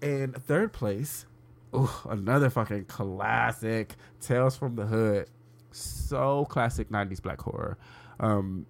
And 0.00 0.34
third 0.34 0.72
place, 0.72 1.26
oh, 1.72 2.02
another 2.08 2.50
fucking 2.50 2.86
classic, 2.86 3.94
Tales 4.20 4.56
from 4.56 4.76
the 4.76 4.86
Hood. 4.86 5.28
So 5.70 6.44
classic 6.46 6.90
'90s 6.90 7.22
black 7.22 7.40
horror. 7.40 7.78
Um, 8.20 8.66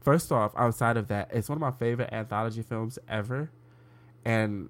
first 0.00 0.30
off, 0.30 0.52
outside 0.56 0.96
of 0.96 1.08
that, 1.08 1.30
it's 1.32 1.48
one 1.48 1.56
of 1.56 1.60
my 1.60 1.72
favorite 1.72 2.10
anthology 2.12 2.62
films 2.62 2.98
ever, 3.08 3.50
and 4.24 4.68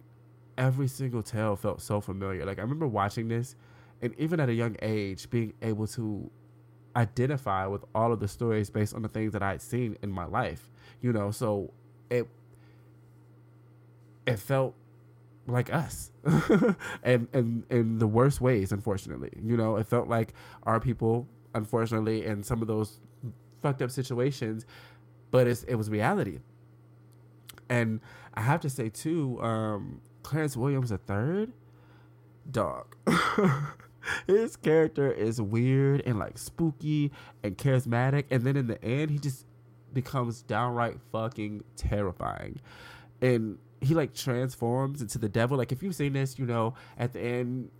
every 0.56 0.88
single 0.88 1.23
tale 1.23 1.56
felt 1.56 1.83
so 1.83 2.00
familiar. 2.00 2.47
Like 2.47 2.59
I 2.59 2.62
remember 2.62 2.87
watching 2.87 3.28
this, 3.28 3.56
and 4.00 4.14
even 4.18 4.40
at 4.40 4.49
a 4.49 4.54
young 4.54 4.76
age, 4.80 5.28
being 5.28 5.52
able 5.61 5.87
to 5.88 6.30
identify 6.96 7.66
with 7.66 7.84
all 7.94 8.12
of 8.12 8.20
the 8.20 8.28
stories 8.28 8.70
based 8.70 8.94
on 8.94 9.02
the 9.02 9.08
things 9.08 9.32
that 9.32 9.42
I'd 9.42 9.62
seen 9.62 9.96
in 10.02 10.10
my 10.10 10.24
life. 10.24 10.70
You 11.00 11.12
know, 11.12 11.30
so 11.30 11.72
it 12.10 12.28
it 14.26 14.38
felt 14.38 14.74
like 15.46 15.72
us 15.72 16.10
and 17.04 17.28
and 17.32 17.62
in 17.70 17.98
the 18.00 18.06
worst 18.08 18.40
ways 18.40 18.72
unfortunately 18.72 19.30
you 19.40 19.56
know 19.56 19.76
it 19.76 19.86
felt 19.86 20.08
like 20.08 20.34
our 20.64 20.80
people 20.80 21.28
unfortunately 21.54 22.24
in 22.24 22.42
some 22.42 22.60
of 22.60 22.66
those 22.66 22.98
fucked 23.62 23.80
up 23.80 23.88
situations 23.92 24.66
but 25.30 25.46
it's, 25.46 25.62
it 25.64 25.76
was 25.76 25.88
reality 25.88 26.40
and 27.68 28.00
i 28.34 28.40
have 28.40 28.60
to 28.60 28.68
say 28.68 28.88
too 28.88 29.40
um, 29.40 30.00
Clarence 30.26 30.56
Williams 30.56 30.90
III, 30.90 31.46
dog. 32.50 32.96
his 34.26 34.56
character 34.56 35.10
is 35.10 35.40
weird 35.40 36.02
and 36.06 36.18
like 36.18 36.38
spooky 36.38 37.12
and 37.42 37.56
charismatic, 37.56 38.25
and 38.30 38.44
then 38.44 38.56
in 38.56 38.66
the 38.66 38.82
end, 38.82 39.10
he 39.10 39.18
just 39.18 39.46
becomes 39.92 40.42
downright 40.42 40.98
fucking 41.12 41.64
terrifying. 41.76 42.60
And 43.20 43.58
he 43.80 43.94
like 43.94 44.14
transforms 44.14 45.00
into 45.00 45.18
the 45.18 45.28
devil. 45.28 45.56
Like 45.56 45.72
if 45.72 45.82
you've 45.82 45.94
seen 45.94 46.12
this, 46.12 46.38
you 46.38 46.46
know, 46.46 46.75
at 46.98 47.12
the 47.12 47.20
end, 47.20 47.70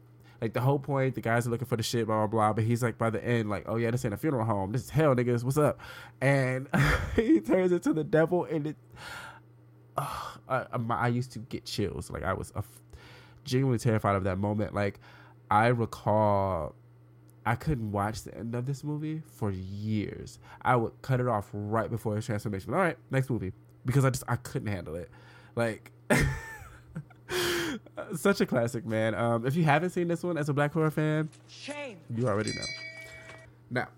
like 0.41 0.53
the 0.53 0.61
whole 0.61 0.79
point, 0.79 1.15
the 1.15 1.21
guys 1.21 1.47
are 1.47 1.51
looking 1.51 1.67
for 1.67 1.77
the 1.77 1.83
shit, 1.83 2.07
blah 2.07 2.19
blah 2.19 2.27
blah. 2.27 2.53
But 2.53 2.65
he's 2.65 2.83
like 2.83 2.99
by 2.99 3.11
the 3.11 3.25
end, 3.25 3.49
like, 3.49 3.65
oh 3.67 3.77
yeah, 3.77 3.91
this 3.91 4.05
ain't 4.05 4.15
a 4.15 4.17
funeral 4.17 4.45
home. 4.45 4.73
This 4.73 4.85
is 4.85 4.91
hell, 4.91 5.15
niggas. 5.15 5.45
What's 5.45 5.59
up? 5.59 5.81
And 6.21 6.69
he 7.17 7.41
turns 7.41 7.73
into 7.73 7.93
the 7.93 8.05
devil, 8.05 8.45
and 8.45 8.69
it 8.69 8.77
I, 10.49 10.67
I 10.91 11.09
used 11.09 11.33
to 11.33 11.39
get 11.39 11.65
chills. 11.65 12.11
Like 12.11 12.23
I 12.23 12.33
was 12.33 12.53
uh, 12.55 12.63
genuinely 13.45 13.79
terrified 13.79 14.17
of 14.17 14.25
that 14.25 14.39
moment. 14.39 14.75
Like 14.75 15.01
I 15.51 15.69
recall, 15.69 16.75
I 17.45 17.55
couldn't 17.55 17.93
watch 17.93 18.23
the 18.23 18.37
end 18.37 18.55
of 18.55 18.67
this 18.67 18.83
movie 18.83 19.23
for 19.27 19.51
years. 19.51 20.39
I 20.63 20.77
would 20.77 20.93
cut 21.03 21.21
it 21.21 21.29
off 21.29 21.49
right 21.53 21.91
before 21.91 22.17
his 22.17 22.27
transformation. 22.27 22.75
All 22.75 22.81
right, 22.81 22.97
next 23.11 23.31
movie 23.31 23.53
because 23.85 24.05
I 24.05 24.11
just 24.11 24.25
I 24.29 24.37
couldn't 24.37 24.69
handle 24.69 24.95
it. 24.97 25.11
Like. 25.55 25.93
Such 28.15 28.41
a 28.41 28.47
classic, 28.47 28.87
man. 28.87 29.15
Um, 29.15 29.45
if 29.47 29.57
you 29.57 29.65
haven't 29.65 29.91
seen 29.91 30.07
this 30.07 30.23
one 30.23 30.39
as 30.39 30.49
a 30.49 30.55
black 30.55 30.73
horror 30.73 30.93
fan, 30.93 31.29
shame. 31.49 31.99
You 32.15 32.29
already 32.29 32.51
know. 32.51 32.65
Now, 33.71 33.89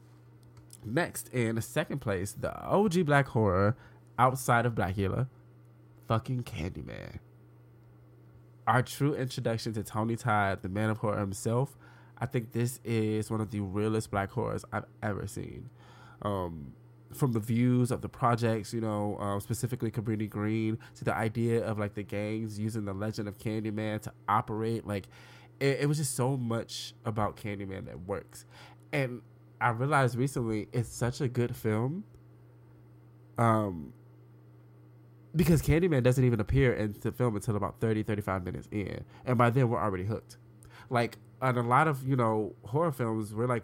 next 0.85 1.29
in 1.29 1.61
second 1.61 2.01
place, 2.01 2.33
the 2.33 2.59
OG 2.63 3.05
black 3.05 3.29
horror 3.29 3.77
outside 4.19 4.65
of 4.67 4.75
Blacula 4.75 5.29
fucking 6.07 6.43
Candyman. 6.45 7.19
Our 8.69 8.83
true 8.83 9.15
introduction 9.15 9.73
to 9.73 9.83
Tony 9.83 10.15
Todd, 10.15 10.61
the 10.61 10.69
man 10.69 10.91
of 10.91 10.99
horror 10.99 11.19
himself. 11.19 11.79
I 12.19 12.27
think 12.27 12.53
this 12.53 12.81
is 12.85 13.31
one 13.31 13.41
of 13.41 13.51
the 13.51 13.61
realest 13.61 14.11
black 14.11 14.31
horrors 14.31 14.63
I've 14.71 14.85
ever 15.03 15.27
seen. 15.27 15.71
Um, 16.21 16.75
from 17.15 17.33
the 17.33 17.41
views 17.41 17.91
of 17.91 18.03
the 18.03 18.11
projects, 18.11 18.75
you 18.75 18.83
know, 18.83 19.17
um, 19.21 19.41
specifically 19.41 19.91
Cabrini 19.91 20.29
Green, 20.29 20.77
to 20.97 21.05
the 21.05 21.15
idea 21.15 21.65
of 21.65 21.79
like 21.79 21.95
the 21.95 22.03
gangs 22.03 22.59
using 22.59 22.85
the 22.85 22.93
legend 22.93 23.27
of 23.27 23.39
Candyman 23.39 24.03
to 24.03 24.13
operate, 24.29 24.87
like 24.87 25.09
it, 25.61 25.79
it 25.81 25.89
was 25.89 25.97
just 25.97 26.15
so 26.15 26.37
much 26.37 26.93
about 27.07 27.39
Candyman 27.39 27.87
that 27.87 28.01
works. 28.01 28.45
And 28.93 29.23
I 29.63 29.71
realized 29.71 30.15
recently 30.15 30.69
it's 30.75 30.91
such 30.91 31.23
a 31.23 31.29
good 31.29 31.57
film. 31.57 32.05
Um, 33.39 33.95
because 35.39 35.63
Candyman 35.63 36.03
doesn't 36.03 36.25
even 36.25 36.41
appear 36.41 36.75
in 36.75 36.97
the 37.01 37.13
film 37.13 37.37
until 37.37 37.55
about 37.55 37.79
30, 37.81 38.03
35 38.03 38.45
minutes 38.45 38.69
in. 38.73 39.05
And 39.25 39.39
by 39.39 39.51
then, 39.51 39.69
we're 39.69 39.81
already 39.81 40.05
hooked. 40.05 40.37
Like, 40.91 41.17
on 41.41 41.57
a 41.57 41.63
lot 41.63 41.87
of, 41.87 42.07
you 42.07 42.17
know, 42.17 42.57
horror 42.65 42.91
films, 42.91 43.33
we're 43.33 43.47
like, 43.47 43.63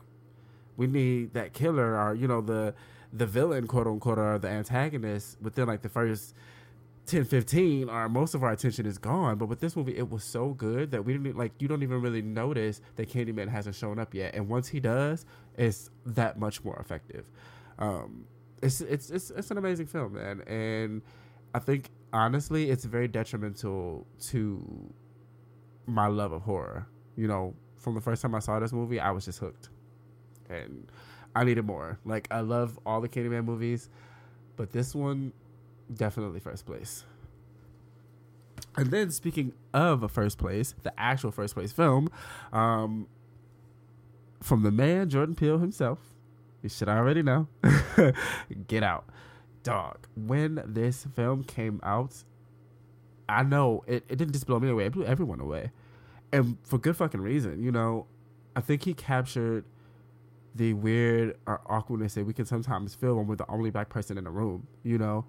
we 0.77 0.87
need 0.87 1.35
that 1.35 1.53
killer 1.53 1.99
or, 1.99 2.15
you 2.15 2.29
know, 2.29 2.41
the 2.41 2.75
the 3.13 3.27
villain, 3.27 3.67
quote 3.67 3.87
unquote, 3.87 4.19
or 4.19 4.39
the 4.39 4.49
antagonist 4.49 5.37
within 5.41 5.67
like 5.67 5.83
the 5.83 5.89
first 5.89 6.35
10, 7.07 7.25
15, 7.25 7.89
or 7.89 8.09
most 8.09 8.35
of 8.35 8.43
our 8.43 8.53
attention 8.53 8.87
is 8.87 8.99
gone. 8.99 9.37
But 9.37 9.47
with 9.47 9.61
this 9.61 9.77
movie, 9.77 9.97
it 9.97 10.11
was 10.11 10.25
so 10.25 10.51
good 10.51 10.93
that 10.93 11.05
we 11.05 11.13
didn't 11.13 11.37
like, 11.37 11.53
you 11.61 11.69
don't 11.69 11.83
even 11.83 12.01
really 12.01 12.23
notice 12.23 12.81
that 12.97 13.09
Candyman 13.09 13.49
hasn't 13.49 13.77
shown 13.77 13.99
up 13.99 14.15
yet. 14.15 14.35
And 14.35 14.49
once 14.49 14.69
he 14.69 14.81
does, 14.81 15.27
it's 15.57 15.91
that 16.07 16.39
much 16.39 16.65
more 16.65 16.77
effective. 16.77 17.31
Um, 17.79 18.27
it's, 18.63 18.81
it's, 18.81 19.11
it's, 19.11 19.31
it's 19.31 19.51
an 19.51 19.59
amazing 19.59 19.87
film, 19.87 20.15
man. 20.15 20.41
And, 20.47 21.03
I 21.55 21.61
think 21.61 21.91
honestly, 22.13 22.69
it's 22.69 22.85
very 22.85 23.07
detrimental 23.07 24.07
to 24.29 24.93
my 25.87 26.09
love 26.09 26.33
of 26.33 26.43
horror. 26.43 26.87
You 27.17 27.29
know, 27.29 27.55
from 27.77 27.95
the 27.95 28.01
first 28.01 28.21
time 28.21 28.35
I 28.35 28.41
saw 28.41 28.59
this 28.59 28.73
movie, 28.73 28.99
I 28.99 29.13
was 29.13 29.25
just 29.25 29.39
hooked, 29.39 29.69
and 30.51 30.91
I 31.37 31.45
needed 31.45 31.65
more. 31.65 32.01
Like 32.05 32.27
I 32.33 32.41
love 32.41 32.79
all 32.85 33.01
the 33.01 33.09
Candyman 33.09 33.45
movies, 33.45 33.89
but 34.57 34.73
this 34.73 34.95
one 34.95 35.33
definitely 35.95 36.41
first 36.41 36.67
place. 36.67 37.05
And 38.77 38.91
then 38.91 39.13
speaking 39.13 39.53
of 39.73 40.03
a 40.03 40.09
first 40.09 40.39
place, 40.39 40.75
the 40.83 40.93
actual 40.99 41.31
first 41.31 41.55
place 41.55 41.71
film, 41.71 42.11
um, 42.53 43.07
from 44.43 44.65
the 44.65 44.73
man 44.73 45.09
Jordan 45.09 45.37
Peele 45.37 45.59
himself, 45.59 46.01
you 46.63 46.69
should 46.69 46.89
already 46.89 47.23
know. 47.23 47.47
Get 48.67 48.83
out 48.83 49.05
dog, 49.65 50.07
when 50.15 50.63
this 50.65 51.07
film 51.17 51.43
came 51.43 51.81
out, 51.83 52.23
I 53.29 53.43
know 53.43 53.83
it, 53.89 54.05
it 54.09 54.17
didn't 54.17 54.33
just 54.33 54.47
blow 54.47 54.61
me 54.61 54.69
away, 54.69 54.87
it 54.87 54.93
blew 54.93 55.05
everyone 55.05 55.41
away. 55.41 55.73
And 56.33 56.59
for 56.63 56.79
good 56.79 56.97
fucking 56.97 57.21
reason, 57.21 57.61
you 57.63 57.73
know. 57.73 58.07
I 58.57 58.61
think 58.61 58.85
he 58.85 58.95
captured 58.95 59.65
the 60.55 60.75
weird 60.75 61.37
or 61.45 61.61
awkwardness 61.67 62.15
that 62.15 62.25
we 62.25 62.33
can 62.33 62.47
sometimes 62.47 62.95
feel 62.95 63.17
when 63.17 63.27
we're 63.27 63.35
the 63.35 63.51
only 63.51 63.71
black 63.71 63.89
person 63.89 64.17
in 64.17 64.23
the 64.23 64.31
room, 64.31 64.69
you 64.85 64.97
know? 64.97 65.25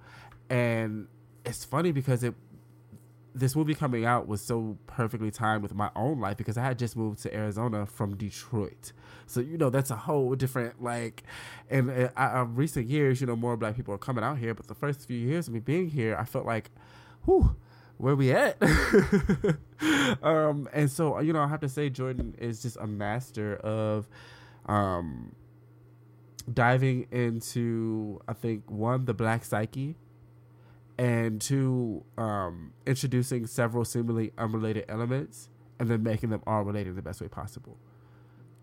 And 0.48 1.08
it's 1.44 1.66
funny 1.66 1.92
because 1.92 2.24
it 2.24 2.36
this 3.36 3.54
movie 3.54 3.76
coming 3.76 4.06
out 4.06 4.28
was 4.28 4.42
so 4.42 4.78
perfectly 4.88 5.30
timed 5.30 5.62
with 5.62 5.76
my 5.76 5.92
own 5.94 6.22
life 6.22 6.38
because 6.38 6.58
I 6.58 6.64
had 6.64 6.80
just 6.80 6.96
moved 6.96 7.22
to 7.24 7.36
Arizona 7.36 7.86
from 7.86 8.16
Detroit. 8.16 8.94
So 9.28 9.42
you 9.42 9.58
know 9.58 9.70
that's 9.70 9.92
a 9.92 9.96
whole 9.96 10.34
different 10.36 10.82
like, 10.82 11.24
and 11.70 11.92
uh, 11.92 12.10
uh, 12.16 12.46
recent 12.48 12.88
years, 12.88 13.20
you 13.20 13.28
know, 13.28 13.36
more 13.36 13.58
black 13.58 13.76
people 13.76 13.94
are 13.94 14.00
coming 14.00 14.24
out 14.24 14.38
here. 14.38 14.54
But 14.54 14.68
the 14.68 14.74
first 14.74 15.06
few 15.06 15.18
years 15.18 15.50
of 15.50 15.54
me 15.54 15.60
being 15.60 15.90
here, 15.90 16.16
I 16.18 16.24
felt 16.24 16.46
like, 16.46 16.72
whew, 17.26 17.58
where 17.98 18.16
we 18.16 18.32
at? 18.32 18.58
um, 20.24 20.70
and 20.72 20.90
so 20.90 21.20
you 21.20 21.34
know, 21.34 21.42
I 21.42 21.48
have 21.48 21.60
to 21.60 21.70
say, 21.70 21.90
Jordan 21.90 22.36
is 22.38 22.62
just 22.62 22.78
a 22.78 22.88
master 22.88 23.58
of, 23.58 24.08
um, 24.68 25.36
diving 26.52 27.08
into 27.12 28.22
I 28.28 28.34
think 28.34 28.70
one 28.70 29.06
the 29.06 29.14
black 29.14 29.44
psyche 29.44 29.96
and 30.98 31.42
two, 31.42 32.04
um, 32.18 32.72
introducing 32.86 33.48
several 33.48 33.84
seemingly 33.86 34.32
unrelated 34.38 34.86
elements 34.88 35.50
and 35.80 35.90
then 35.90 36.04
making 36.04 36.30
them 36.30 36.42
all 36.48 36.64
related 36.64 36.92
in 36.92 36.96
the 36.96 37.02
best 37.02 37.22
way 37.22 37.28
possible. 37.28 37.78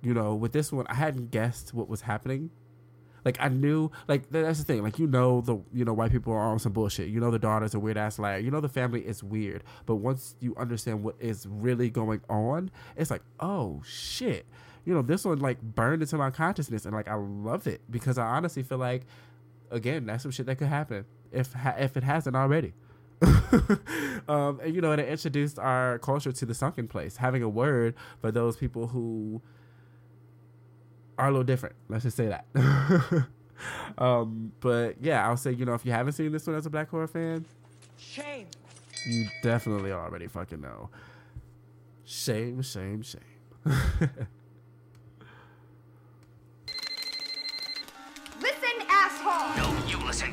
You 0.01 0.15
know, 0.15 0.35
with 0.35 0.53
this 0.53 0.73
one, 0.73 0.87
I 0.89 0.95
hadn't 0.95 1.31
guessed 1.31 1.75
what 1.75 1.89
was 1.89 2.03
happening. 2.03 2.51
Like 3.25 3.37
I 3.39 3.49
knew, 3.49 3.91
like 4.09 4.31
that's 4.31 4.59
the 4.59 4.65
thing. 4.65 4.83
Like 4.83 4.99
you 4.99 5.07
know, 5.07 5.43
the 5.43 5.59
you 5.73 5.85
know 5.85 5.93
white 5.93 6.11
people 6.11 6.33
are 6.33 6.41
on 6.41 6.59
some 6.59 6.73
bullshit. 6.73 7.09
You 7.09 7.21
know 7.21 7.31
the 7.31 7.39
daughter's 7.39 7.75
a 7.75 7.79
weird 7.79 7.97
ass 7.97 8.19
liar. 8.19 8.39
You 8.39 8.51
know 8.51 8.61
the 8.61 8.69
family 8.69 9.07
is 9.07 9.23
weird. 9.23 9.63
But 9.87 9.97
once 9.97 10.35
you 10.41 10.57
understand 10.57 11.05
what 11.05 11.15
is 11.21 11.47
really 11.47 11.89
going 11.89 12.23
on, 12.29 12.71
it's 12.97 13.11
like, 13.11 13.23
oh 13.39 13.81
shit. 13.85 14.47
You 14.85 14.93
know, 14.95 15.03
this 15.03 15.25
one 15.25 15.39
like 15.39 15.63
burned 15.63 16.03
into 16.03 16.17
my 16.17 16.31
consciousness, 16.31 16.85
and 16.85 16.95
like 16.95 17.07
I 17.07 17.15
love 17.15 17.69
it 17.69 17.83
because 17.89 18.19
I 18.19 18.27
honestly 18.27 18.65
feel 18.65 18.79
like, 18.79 19.03
again, 19.71 20.07
that's 20.07 20.25
some 20.25 20.33
shit 20.33 20.47
that 20.47 20.57
could 20.57 20.67
happen 20.67 21.05
if 21.33 21.53
ha- 21.53 21.77
if 21.79 21.97
it 21.97 22.05
hasn't 22.05 22.37
already. 22.37 22.75
um, 24.29 24.61
and 24.63 24.75
you 24.75 24.81
know, 24.81 24.93
and 24.93 25.01
it 25.01 25.09
introduced 25.09 25.59
our 25.59 25.99
culture 25.99 26.33
to 26.33 26.47
the 26.47 26.55
sunken 26.55 26.89
place, 26.89 27.17
having 27.17 27.43
a 27.43 27.49
word 27.49 27.95
for 28.21 28.33
those 28.33 28.57
people 28.57 28.89
who 28.89 29.41
are 31.19 31.29
a 31.29 31.31
little 31.31 31.45
different. 31.45 31.77
Let's 31.89 32.05
just 32.05 32.17
say 32.17 32.27
that. 32.27 32.47
um, 33.99 34.53
but 34.61 34.97
yeah, 35.01 35.27
I'll 35.27 35.37
say, 35.37 35.53
you 35.53 35.65
know, 35.65 35.75
if 35.75 35.87
you 35.87 35.93
haven't 35.93 36.15
seen 36.15 36.33
this 36.33 36.47
one 36.47 36.57
as 36.57 36.67
a 36.67 36.71
black 36.71 36.91
horror 36.91 37.07
fan, 37.07 37.47
shame. 37.97 38.49
You 39.07 39.29
definitely 39.43 39.93
already 39.93 40.27
fucking 40.27 40.61
know. 40.61 40.91
Shame, 42.05 42.63
shame, 42.63 43.03
shame. 43.03 43.21
listen, 43.65 44.27
asshole. 48.89 49.57
No, 49.57 49.87
you 49.87 49.99
listen, 50.05 50.33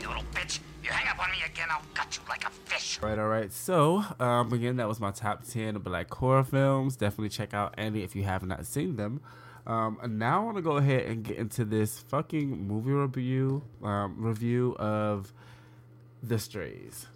again, 1.69 1.69
I'll 1.69 1.83
gut 1.93 2.17
you 2.17 2.23
like 2.29 2.45
a 2.45 2.49
fish. 2.49 2.99
Right, 3.01 3.17
all 3.17 3.27
right. 3.27 3.51
So, 3.51 4.03
um, 4.19 4.51
again, 4.53 4.77
that 4.77 4.87
was 4.87 4.99
my 4.99 5.11
top 5.11 5.43
10 5.47 5.75
black 5.79 6.13
horror 6.13 6.43
films. 6.43 6.95
Definitely 6.95 7.29
check 7.29 7.53
out 7.53 7.73
any 7.77 8.03
if 8.03 8.15
you 8.15 8.23
have 8.23 8.43
not 8.43 8.65
seen 8.65 8.95
them. 8.95 9.21
Um, 9.67 9.99
and 10.01 10.17
now 10.17 10.41
I 10.41 10.45
want 10.45 10.57
to 10.57 10.63
go 10.63 10.77
ahead 10.77 11.05
and 11.05 11.23
get 11.23 11.37
into 11.37 11.65
this 11.65 11.99
fucking 11.99 12.67
movie 12.67 12.91
review 12.91 13.63
um, 13.83 14.15
review 14.17 14.75
of 14.79 15.31
The 16.23 16.39
Strays. 16.39 17.07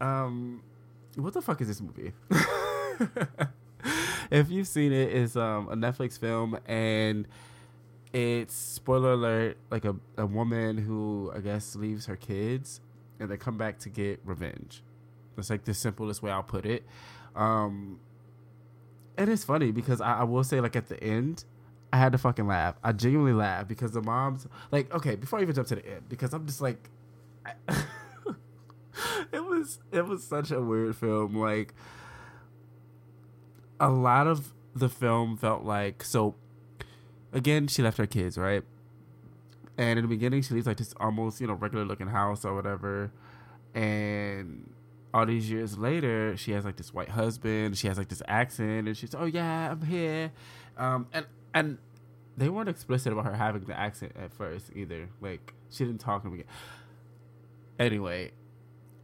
Um, 0.00 0.62
what 1.14 1.34
the 1.34 1.42
fuck 1.42 1.60
is 1.60 1.68
this 1.68 1.80
movie? 1.80 2.12
if 4.30 4.50
you've 4.50 4.66
seen 4.66 4.92
it, 4.92 5.14
it's 5.14 5.36
um, 5.36 5.68
a 5.68 5.76
Netflix 5.76 6.18
film 6.18 6.58
and 6.66 7.28
it's 8.12 8.54
spoiler 8.54 9.12
alert 9.12 9.56
like 9.70 9.84
a, 9.84 9.94
a 10.16 10.26
woman 10.26 10.78
who 10.78 11.30
I 11.36 11.40
guess 11.40 11.76
leaves 11.76 12.06
her 12.06 12.16
kids 12.16 12.80
and 13.20 13.30
they 13.30 13.36
come 13.36 13.56
back 13.56 13.78
to 13.80 13.88
get 13.88 14.20
revenge. 14.24 14.82
That's 15.36 15.50
like 15.50 15.64
the 15.64 15.74
simplest 15.74 16.22
way 16.22 16.30
I'll 16.30 16.42
put 16.42 16.66
it. 16.66 16.84
Um, 17.36 18.00
and 19.16 19.30
it's 19.30 19.44
funny 19.44 19.70
because 19.70 20.00
I, 20.00 20.20
I, 20.20 20.24
will 20.24 20.42
say 20.42 20.60
like 20.60 20.74
at 20.74 20.88
the 20.88 21.02
end, 21.02 21.44
I 21.92 21.98
had 21.98 22.12
to 22.12 22.18
fucking 22.18 22.46
laugh. 22.46 22.76
I 22.82 22.92
genuinely 22.92 23.32
laughed 23.32 23.68
because 23.68 23.92
the 23.92 24.02
moms 24.02 24.46
like 24.72 24.92
okay 24.94 25.14
before 25.14 25.38
I 25.38 25.42
even 25.42 25.54
jump 25.54 25.68
to 25.68 25.76
the 25.76 25.86
end 25.86 26.08
because 26.08 26.32
I'm 26.32 26.46
just 26.46 26.60
like, 26.60 26.88
I, 27.44 27.52
it 29.32 29.44
was 29.44 29.78
it 29.92 30.06
was 30.06 30.24
such 30.24 30.50
a 30.50 30.60
weird 30.60 30.96
film. 30.96 31.36
Like 31.36 31.74
a 33.78 33.90
lot 33.90 34.26
of 34.26 34.52
the 34.74 34.88
film 34.88 35.36
felt 35.36 35.64
like 35.64 36.02
so. 36.02 36.34
Again, 37.32 37.68
she 37.68 37.82
left 37.82 37.98
her 37.98 38.06
kids 38.06 38.36
right, 38.36 38.64
and 39.80 39.98
in 39.98 40.04
the 40.04 40.08
beginning 40.08 40.42
she 40.42 40.52
leaves 40.52 40.66
like 40.66 40.76
this 40.76 40.92
almost 41.00 41.40
you 41.40 41.46
know 41.46 41.54
regular 41.54 41.86
looking 41.86 42.06
house 42.06 42.44
or 42.44 42.54
whatever, 42.54 43.10
and 43.74 44.70
all 45.12 45.26
these 45.26 45.50
years 45.50 45.78
later, 45.78 46.36
she 46.36 46.52
has 46.52 46.64
like 46.64 46.76
this 46.76 46.92
white 46.92 47.08
husband. 47.08 47.76
She 47.78 47.88
has 47.88 47.96
like 47.96 48.08
this 48.08 48.22
accent, 48.28 48.86
and 48.88 48.96
she's 48.96 49.14
oh 49.14 49.24
yeah, 49.24 49.72
I'm 49.72 49.82
here, 49.82 50.32
um, 50.76 51.06
and 51.14 51.24
and 51.54 51.78
they 52.36 52.50
weren't 52.50 52.68
explicit 52.68 53.12
about 53.12 53.24
her 53.24 53.34
having 53.34 53.64
the 53.64 53.78
accent 53.78 54.12
at 54.20 54.34
first 54.34 54.70
either. 54.76 55.08
Like 55.20 55.54
she 55.70 55.84
didn't 55.84 56.00
talk 56.00 56.22
to 56.24 56.28
me. 56.28 56.44
Anyway, 57.78 58.32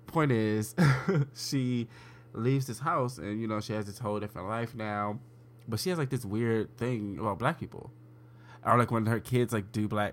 point 0.06 0.30
is, 0.30 0.74
she 1.34 1.88
leaves 2.34 2.66
this 2.66 2.80
house, 2.80 3.16
and 3.16 3.40
you 3.40 3.48
know 3.48 3.60
she 3.60 3.72
has 3.72 3.86
this 3.86 3.98
whole 3.98 4.20
different 4.20 4.46
life 4.46 4.74
now, 4.74 5.18
but 5.66 5.80
she 5.80 5.88
has 5.88 5.98
like 5.98 6.10
this 6.10 6.26
weird 6.26 6.76
thing 6.76 7.16
about 7.18 7.38
black 7.38 7.58
people, 7.58 7.90
or 8.62 8.76
like 8.76 8.90
when 8.90 9.06
her 9.06 9.20
kids 9.20 9.54
like 9.54 9.72
do 9.72 9.88
black 9.88 10.12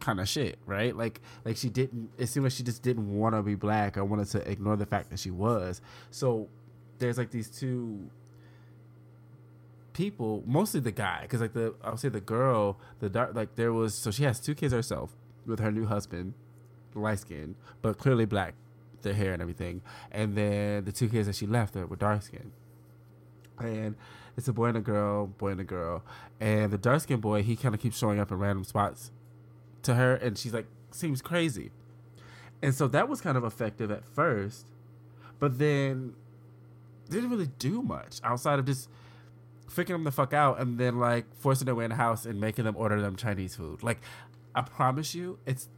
kind 0.00 0.20
of 0.20 0.28
shit, 0.28 0.58
right? 0.66 0.96
Like 0.96 1.20
like 1.44 1.56
she 1.56 1.68
didn't 1.68 2.10
it 2.18 2.26
seemed 2.26 2.44
like 2.44 2.52
she 2.52 2.62
just 2.62 2.82
didn't 2.82 3.16
want 3.16 3.34
to 3.34 3.42
be 3.42 3.54
black 3.54 3.96
or 3.96 4.04
wanted 4.04 4.28
to 4.28 4.50
ignore 4.50 4.76
the 4.76 4.86
fact 4.86 5.10
that 5.10 5.18
she 5.18 5.30
was. 5.30 5.80
So 6.10 6.48
there's 6.98 7.18
like 7.18 7.30
these 7.30 7.48
two 7.48 8.10
people, 9.92 10.42
mostly 10.46 10.80
the 10.80 10.92
guy 10.92 11.26
cuz 11.28 11.40
like 11.40 11.52
the 11.52 11.74
I'll 11.82 11.96
say 11.96 12.08
the 12.08 12.20
girl, 12.20 12.78
the 13.00 13.08
dark 13.08 13.34
like 13.34 13.56
there 13.56 13.72
was 13.72 13.94
so 13.94 14.10
she 14.10 14.24
has 14.24 14.40
two 14.40 14.54
kids 14.54 14.72
herself 14.72 15.16
with 15.46 15.60
her 15.60 15.72
new 15.72 15.86
husband, 15.86 16.34
light 16.94 17.20
skin, 17.20 17.56
but 17.82 17.98
clearly 17.98 18.24
black, 18.24 18.54
their 19.02 19.14
hair 19.14 19.32
and 19.32 19.42
everything. 19.42 19.82
And 20.10 20.36
then 20.36 20.84
the 20.84 20.92
two 20.92 21.08
kids 21.08 21.26
that 21.26 21.36
she 21.36 21.46
left 21.46 21.74
were 21.74 21.96
dark 21.96 22.22
skin. 22.22 22.52
And 23.58 23.96
it's 24.36 24.48
a 24.48 24.52
boy 24.52 24.66
and 24.66 24.76
a 24.76 24.82
girl, 24.82 25.28
boy 25.28 25.48
and 25.48 25.60
a 25.60 25.64
girl. 25.64 26.02
And 26.40 26.70
the 26.70 26.76
dark 26.76 27.00
skinned 27.00 27.22
boy, 27.22 27.42
he 27.42 27.56
kind 27.56 27.74
of 27.74 27.80
keeps 27.80 27.96
showing 27.96 28.20
up 28.20 28.30
in 28.30 28.38
random 28.38 28.64
spots 28.64 29.12
to 29.86 29.94
her 29.94 30.14
and 30.14 30.36
she's 30.38 30.52
like 30.52 30.66
seems 30.90 31.22
crazy. 31.22 31.70
And 32.62 32.74
so 32.74 32.88
that 32.88 33.08
was 33.08 33.20
kind 33.20 33.36
of 33.36 33.44
effective 33.44 33.90
at 33.90 34.04
first 34.04 34.66
but 35.38 35.58
then 35.58 36.14
didn't 37.08 37.30
really 37.30 37.48
do 37.58 37.82
much 37.82 38.20
outside 38.24 38.58
of 38.58 38.64
just 38.64 38.88
freaking 39.70 39.88
them 39.88 40.04
the 40.04 40.10
fuck 40.10 40.32
out 40.32 40.60
and 40.60 40.78
then 40.78 40.98
like 40.98 41.24
forcing 41.36 41.66
their 41.66 41.74
way 41.74 41.84
in 41.84 41.90
the 41.90 41.96
house 41.96 42.24
and 42.24 42.40
making 42.40 42.64
them 42.64 42.76
order 42.76 43.00
them 43.00 43.16
chinese 43.16 43.54
food. 43.56 43.82
Like 43.82 44.00
i 44.54 44.62
promise 44.62 45.14
you 45.14 45.38
it's 45.44 45.68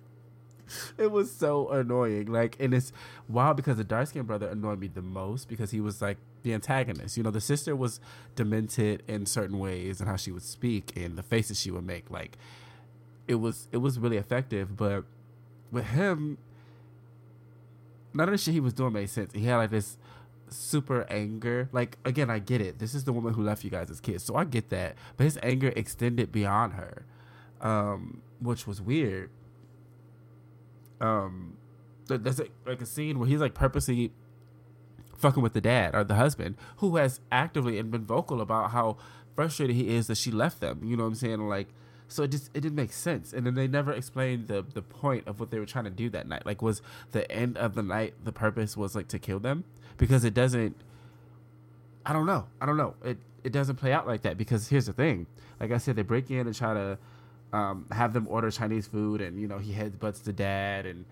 it 0.98 1.10
was 1.10 1.30
so 1.30 1.68
annoying. 1.70 2.26
Like 2.26 2.56
and 2.60 2.74
it's 2.74 2.92
wild 3.28 3.56
because 3.56 3.76
the 3.76 3.84
dark 3.84 4.08
skinned 4.08 4.26
brother 4.26 4.48
annoyed 4.48 4.80
me 4.80 4.88
the 4.88 5.02
most 5.02 5.48
because 5.48 5.70
he 5.70 5.80
was 5.80 6.02
like 6.02 6.18
the 6.42 6.52
antagonist. 6.52 7.16
You 7.16 7.22
know 7.22 7.30
the 7.30 7.40
sister 7.40 7.76
was 7.76 8.00
demented 8.34 9.02
in 9.06 9.26
certain 9.26 9.58
ways 9.58 10.00
and 10.00 10.08
how 10.08 10.16
she 10.16 10.32
would 10.32 10.42
speak 10.42 10.96
and 10.96 11.16
the 11.16 11.22
faces 11.22 11.60
she 11.60 11.70
would 11.70 11.86
make 11.86 12.10
like 12.10 12.36
it 13.28 13.36
was 13.36 13.68
it 13.72 13.78
was 13.78 13.98
really 13.98 14.16
effective. 14.16 14.76
But 14.76 15.04
with 15.70 15.86
him, 15.86 16.38
none 18.12 18.28
of 18.28 18.32
the 18.32 18.38
shit 18.38 18.54
he 18.54 18.60
was 18.60 18.74
doing 18.74 18.92
made 18.92 19.10
sense. 19.10 19.32
He 19.32 19.44
had 19.44 19.56
like 19.56 19.70
this 19.70 19.96
super 20.48 21.06
anger. 21.10 21.68
Like 21.72 21.98
again, 22.04 22.30
I 22.30 22.38
get 22.38 22.60
it. 22.60 22.78
This 22.78 22.94
is 22.94 23.04
the 23.04 23.12
woman 23.12 23.34
who 23.34 23.42
left 23.42 23.64
you 23.64 23.70
guys 23.70 23.90
as 23.90 24.00
kids, 24.00 24.24
so 24.24 24.36
I 24.36 24.44
get 24.44 24.70
that. 24.70 24.96
But 25.16 25.24
his 25.24 25.38
anger 25.42 25.72
extended 25.74 26.32
beyond 26.32 26.74
her, 26.74 27.04
um, 27.60 28.22
which 28.40 28.66
was 28.66 28.80
weird. 28.80 29.30
Um, 31.00 31.56
there's 32.06 32.40
a, 32.40 32.46
like 32.66 32.80
a 32.80 32.86
scene 32.86 33.18
where 33.18 33.28
he's 33.28 33.40
like 33.40 33.54
purposely 33.54 34.12
fucking 35.16 35.42
with 35.42 35.52
the 35.52 35.60
dad 35.60 35.94
or 35.94 36.04
the 36.04 36.16
husband 36.16 36.56
who 36.78 36.96
has 36.96 37.20
actively 37.30 37.78
and 37.78 37.90
been 37.90 38.04
vocal 38.04 38.40
about 38.40 38.72
how 38.72 38.96
frustrated 39.34 39.74
he 39.76 39.88
is 39.94 40.08
that 40.08 40.16
she 40.16 40.30
left 40.30 40.60
them. 40.60 40.80
You 40.84 40.96
know 40.96 41.04
what 41.04 41.10
I'm 41.10 41.14
saying? 41.14 41.48
Like 41.48 41.68
so 42.12 42.22
it 42.22 42.30
just 42.30 42.50
it 42.54 42.60
didn't 42.60 42.76
make 42.76 42.92
sense. 42.92 43.32
And 43.32 43.46
then 43.46 43.54
they 43.54 43.66
never 43.66 43.92
explained 43.92 44.48
the 44.48 44.62
the 44.62 44.82
point 44.82 45.26
of 45.26 45.40
what 45.40 45.50
they 45.50 45.58
were 45.58 45.66
trying 45.66 45.84
to 45.84 45.90
do 45.90 46.10
that 46.10 46.28
night. 46.28 46.46
Like 46.46 46.62
was 46.62 46.82
the 47.12 47.30
end 47.30 47.56
of 47.56 47.74
the 47.74 47.82
night 47.82 48.14
the 48.24 48.32
purpose 48.32 48.76
was 48.76 48.94
like 48.94 49.08
to 49.08 49.18
kill 49.18 49.38
them? 49.38 49.64
Because 49.96 50.24
it 50.24 50.34
doesn't 50.34 50.76
I 52.04 52.12
don't 52.12 52.26
know. 52.26 52.46
I 52.60 52.66
don't 52.66 52.76
know. 52.76 52.94
It 53.04 53.18
it 53.44 53.52
doesn't 53.52 53.76
play 53.76 53.92
out 53.92 54.06
like 54.06 54.22
that 54.22 54.36
because 54.36 54.68
here's 54.68 54.86
the 54.86 54.92
thing. 54.92 55.26
Like 55.60 55.72
I 55.72 55.78
said, 55.78 55.96
they 55.96 56.02
break 56.02 56.30
in 56.30 56.46
and 56.46 56.54
try 56.54 56.74
to 56.74 56.98
um, 57.52 57.86
have 57.90 58.12
them 58.12 58.26
order 58.28 58.50
Chinese 58.50 58.86
food, 58.86 59.20
and 59.20 59.40
you 59.40 59.46
know 59.46 59.58
he 59.58 59.72
heads 59.72 59.96
headbutts 59.96 60.22
the 60.22 60.32
dad, 60.32 60.86
and 60.86 61.04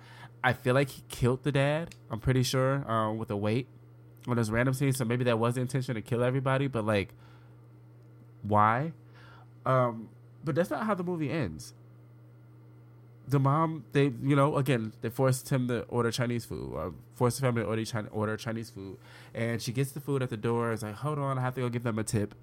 I 0.42 0.52
feel 0.52 0.74
like 0.74 0.88
he 0.90 1.02
killed 1.08 1.42
the 1.42 1.52
dad. 1.52 1.94
I'm 2.10 2.20
pretty 2.20 2.42
sure 2.42 2.88
um, 2.90 3.18
with 3.18 3.30
a 3.30 3.36
weight 3.36 3.66
on 4.26 4.36
this 4.36 4.50
random 4.50 4.74
scene. 4.74 4.92
So 4.92 5.04
maybe 5.04 5.24
that 5.24 5.38
was 5.38 5.54
the 5.54 5.60
intention 5.60 5.94
to 5.94 6.02
kill 6.02 6.22
everybody, 6.22 6.66
but 6.66 6.84
like, 6.84 7.10
why? 8.42 8.92
Um, 9.66 10.08
but 10.44 10.54
that's 10.54 10.70
not 10.70 10.84
how 10.86 10.94
the 10.94 11.04
movie 11.04 11.30
ends. 11.30 11.74
the 13.30 13.38
mom, 13.38 13.84
they, 13.92 14.12
you 14.22 14.34
know, 14.34 14.56
again, 14.56 14.92
they 15.02 15.08
forced 15.08 15.48
him 15.50 15.68
to 15.68 15.82
order 15.82 16.10
Chinese 16.10 16.44
food, 16.44 16.72
or 16.74 16.92
forced 17.14 17.38
the 17.40 17.46
family 17.46 17.62
to 17.62 17.68
order, 17.68 17.84
China, 17.84 18.08
order 18.10 18.36
Chinese 18.36 18.70
food. 18.70 18.98
And 19.34 19.62
she 19.62 19.72
gets 19.72 19.92
the 19.92 20.00
food 20.00 20.22
at 20.22 20.30
the 20.30 20.36
door. 20.36 20.72
It's 20.72 20.82
like, 20.82 20.96
hold 20.96 21.18
on, 21.18 21.38
I 21.38 21.40
have 21.40 21.54
to 21.54 21.60
go 21.60 21.68
give 21.68 21.84
them 21.84 21.98
a 21.98 22.04
tip. 22.04 22.34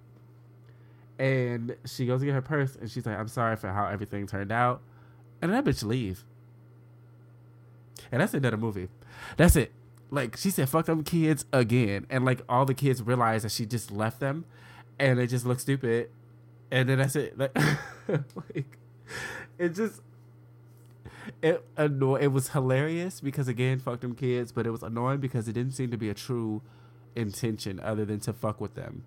And 1.20 1.76
she 1.86 2.06
goes 2.06 2.22
to 2.22 2.26
get 2.26 2.34
her 2.34 2.42
purse, 2.42 2.76
and 2.76 2.90
she's 2.90 3.06
like, 3.06 3.18
I'm 3.18 3.28
sorry 3.28 3.58
for 3.58 3.70
how 3.70 3.88
everything 3.88 4.28
turned 4.28 4.52
out. 4.52 4.82
And 5.42 5.52
that 5.52 5.66
bitch 5.66 5.84
leave. 5.84 6.24
And 8.12 8.22
that's 8.22 8.34
another 8.34 8.58
movie. 8.58 8.88
That's 9.36 9.56
it. 9.56 9.74
Like, 10.10 10.38
she 10.38 10.52
said, 10.52 10.70
fuck 10.70 10.86
them 10.86 11.04
kids 11.04 11.46
again. 11.52 12.08
And, 12.10 12.24
like, 12.24 12.42
all 12.48 12.66
the 12.66 12.74
kids 12.74 13.02
realize 13.02 13.44
that 13.44 13.52
she 13.52 13.66
just 13.66 13.92
left 13.92 14.22
them, 14.22 14.46
and 14.98 15.20
they 15.20 15.28
just 15.28 15.46
look 15.46 15.60
stupid. 15.60 16.10
And 16.72 16.90
then 16.90 16.98
that's 16.98 17.16
it. 17.16 17.38
Like, 17.38 17.56
like 18.08 18.78
it 19.58 19.70
just 19.70 20.02
it 21.42 21.64
annoy 21.76 22.20
it 22.20 22.28
was 22.28 22.50
hilarious 22.50 23.20
because 23.20 23.48
again 23.48 23.80
fuck 23.80 24.00
them 24.00 24.16
kids 24.16 24.52
but 24.52 24.66
it 24.66 24.72
was 24.72 24.82
annoying 24.82 25.20
because 25.20 25.48
it 25.48 25.54
didn't 25.54 25.74
seem 25.74 25.92
to 25.92 25.98
be 25.98 26.10
a 26.10 26.14
true 26.14 26.62
intention 27.16 27.80
other 27.80 28.06
than 28.06 28.20
to 28.22 28.34
fuck 28.34 28.62
with 28.62 28.76
them. 28.76 29.04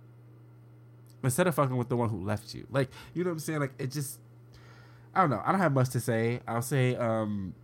Instead 1.23 1.46
of 1.46 1.55
fucking 1.55 1.77
with 1.77 1.88
the 1.88 1.96
one 1.96 2.09
who 2.09 2.23
left 2.23 2.55
you. 2.55 2.66
Like 2.70 2.90
you 3.14 3.25
know 3.25 3.31
what 3.31 3.35
i'm 3.35 3.38
saying? 3.40 3.61
Like 3.61 3.73
it 3.79 3.90
just 3.90 4.18
i 5.14 5.20
don't 5.20 5.31
know. 5.31 5.42
I 5.44 5.53
don't 5.53 5.61
have 5.61 5.73
much 5.73 5.90
to 5.90 6.01
say. 6.01 6.40
I'll 6.46 6.62
say 6.62 6.96
um 6.96 7.55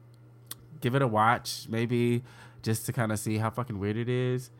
give 0.80 0.94
it 0.94 1.02
a 1.02 1.06
watch 1.06 1.66
maybe 1.68 2.22
just 2.62 2.86
to 2.86 2.92
kind 2.92 3.12
of 3.12 3.18
see 3.18 3.38
how 3.38 3.50
fucking 3.50 3.78
weird 3.78 3.96
it 3.96 4.08
is. 4.08 4.50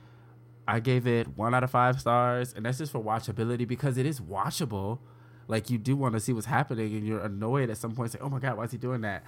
I 0.68 0.80
gave 0.80 1.06
it 1.06 1.36
one 1.36 1.54
out 1.54 1.62
of 1.62 1.70
five 1.70 2.00
stars 2.00 2.52
and 2.52 2.66
that's 2.66 2.78
just 2.78 2.92
for 2.92 3.02
watchability 3.02 3.66
because 3.66 3.96
it 3.98 4.06
is 4.06 4.20
watchable 4.20 4.98
like 5.48 5.70
you 5.70 5.78
do 5.78 5.96
want 5.96 6.14
to 6.14 6.20
see 6.20 6.32
what's 6.32 6.46
happening 6.46 6.94
and 6.94 7.06
you're 7.06 7.20
annoyed 7.20 7.70
at 7.70 7.76
some 7.76 7.92
point 7.92 8.12
say 8.12 8.18
oh 8.20 8.28
my 8.28 8.38
god 8.38 8.56
why 8.56 8.64
is 8.64 8.72
he 8.72 8.78
doing 8.78 9.00
that 9.00 9.22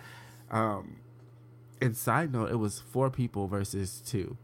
um, 0.50 0.96
and 1.80 1.96
side 1.96 2.32
note, 2.32 2.50
it 2.50 2.56
was 2.56 2.80
four 2.80 3.10
people 3.10 3.46
versus 3.46 4.02
two. 4.04 4.36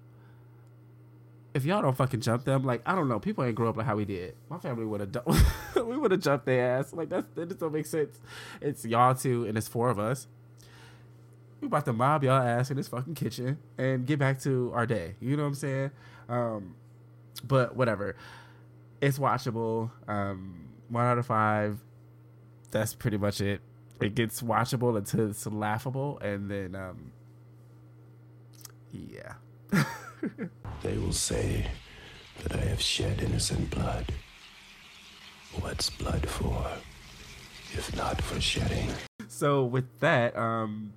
If 1.53 1.65
y'all 1.65 1.83
don't 1.83 1.97
fucking 1.97 2.21
jump 2.21 2.45
them, 2.45 2.65
like 2.65 2.83
I 2.85 2.95
don't 2.95 3.09
know, 3.09 3.21
people 3.21 3.45
ain't 3.45 3.55
grow 3.55 3.69
up 3.69 3.77
like 3.77 3.87
how 3.87 3.97
we 3.97 4.05
did. 4.05 4.35
My 4.51 4.59
family 4.59 4.85
would 4.85 5.01
have, 5.01 5.13
done 5.13 5.25
we 5.77 5.97
would 5.97 6.11
have 6.11 6.21
jumped 6.21 6.47
their 6.47 6.79
ass. 6.79 6.93
Like 6.93 7.09
that's 7.09 7.27
that 7.35 7.49
just 7.49 7.61
don't 7.61 7.73
make 7.73 7.87
sense. 7.87 8.19
It's 8.61 8.85
y'all 8.85 9.15
two 9.15 9.45
and 9.47 9.57
it's 9.57 9.69
four 9.69 9.89
of 9.89 9.99
us. 9.99 10.27
We 11.61 11.67
about 11.67 11.85
to 11.87 11.93
mob 11.93 12.25
y'all 12.25 12.43
ass 12.43 12.71
in 12.71 12.77
this 12.77 12.89
fucking 12.89 13.15
kitchen 13.15 13.59
and 13.79 14.05
get 14.05 14.19
back 14.19 14.41
to 14.41 14.73
our 14.75 14.85
day. 14.85 15.15
You 15.21 15.37
know 15.37 15.45
what 15.45 15.51
I'm 15.51 15.55
saying? 15.55 15.91
Um, 16.29 16.75
but 17.45 17.77
whatever, 17.77 18.17
it's 19.01 19.19
watchable. 19.19 19.91
Um, 20.09 20.65
one 20.95 21.05
out 21.05 21.19
of 21.19 21.27
five. 21.27 21.81
That's 22.71 22.95
pretty 22.95 23.19
much 23.19 23.41
it 23.41 23.61
it 24.01 24.15
gets 24.15 24.43
watchable 24.43 24.97
until 24.97 25.31
it's 25.31 25.47
laughable, 25.47 26.19
and 26.21 26.51
then 26.51 26.75
um, 26.75 27.13
yeah. 28.91 29.35
they 30.83 30.97
will 30.99 31.13
say 31.13 31.67
that 32.43 32.57
I 32.57 32.65
have 32.65 32.81
shed 32.81 33.23
innocent 33.23 33.71
blood. 33.71 34.07
What's 35.61 35.91
blood 35.91 36.29
for, 36.29 36.67
if 37.73 37.95
not 37.97 38.21
for 38.23 38.41
shedding? 38.41 38.89
So 39.29 39.65
with 39.65 40.01
that, 40.01 40.37
um, 40.37 40.93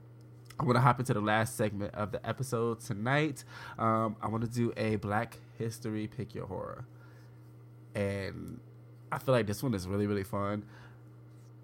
I 0.60 0.64
want 0.64 0.76
to 0.76 0.82
hop 0.82 1.00
into 1.00 1.14
the 1.14 1.22
last 1.22 1.56
segment 1.56 1.94
of 1.94 2.12
the 2.12 2.28
episode 2.28 2.80
tonight. 2.80 3.44
Um, 3.78 4.16
I 4.22 4.28
want 4.28 4.44
to 4.44 4.50
do 4.50 4.74
a 4.76 4.96
Black 4.98 5.38
History 5.58 6.08
Pick 6.08 6.34
Your 6.34 6.48
Horror, 6.48 6.86
and 7.94 8.60
I 9.12 9.20
feel 9.20 9.34
like 9.34 9.48
this 9.48 9.64
one 9.64 9.74
is 9.74 9.88
really 9.88 10.08
really 10.08 10.24
fun 10.24 10.64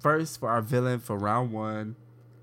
first 0.04 0.40
for 0.40 0.50
our 0.50 0.62
villain 0.62 1.00
for 1.00 1.18
round 1.18 1.52
one 1.52 1.96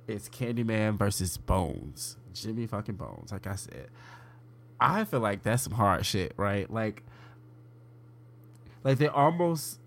is 0.09 0.29
Candyman 0.29 0.99
versus 0.99 1.37
Bones. 1.37 2.17
Jimmy 2.33 2.67
fucking 2.67 2.97
Bones. 2.97 3.31
Like 3.31 3.47
I 3.47 3.55
said, 3.55 3.89
I 4.81 5.05
feel 5.05 5.21
like 5.21 5.43
that's 5.43 5.65
some 5.65 5.75
hard 5.75 6.07
shit, 6.07 6.33
right? 6.37 6.69
Like, 6.71 7.03
like 8.83 8.99
they're 8.99 9.15
almost, 9.15 9.79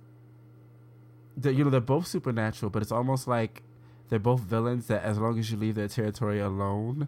they're, 1.36 1.52
you 1.52 1.64
know, 1.64 1.72
they're 1.72 1.82
both 1.82 2.06
supernatural, 2.08 2.70
but 2.70 2.84
it's 2.84 2.92
almost 2.92 3.28
like 3.28 3.64
they're 4.10 4.20
both 4.20 4.42
villains 4.42 4.88
that 4.88 5.04
as 5.04 5.18
long 5.18 5.40
as 5.40 5.52
you 5.52 5.58
leave 5.58 5.76
their 5.76 5.88
territory 5.88 6.40
alone, 6.40 7.08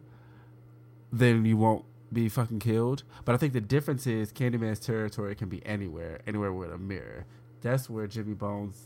then 1.14 1.46
you 1.46 1.58
won't 1.58 1.86
be 2.12 2.28
fucking 2.28 2.60
killed. 2.60 3.04
But 3.24 3.36
I 3.36 3.38
think 3.38 3.54
the 3.54 3.62
difference 3.62 4.08
is 4.08 4.34
Candyman's 4.34 4.80
territory 4.80 5.36
can 5.36 5.48
be 5.48 5.64
anywhere, 5.66 6.22
anywhere 6.26 6.52
with 6.52 6.72
a 6.72 6.78
mirror. 6.78 7.26
That's 7.66 7.90
where 7.90 8.06
Jimmy 8.06 8.36
Bones 8.36 8.78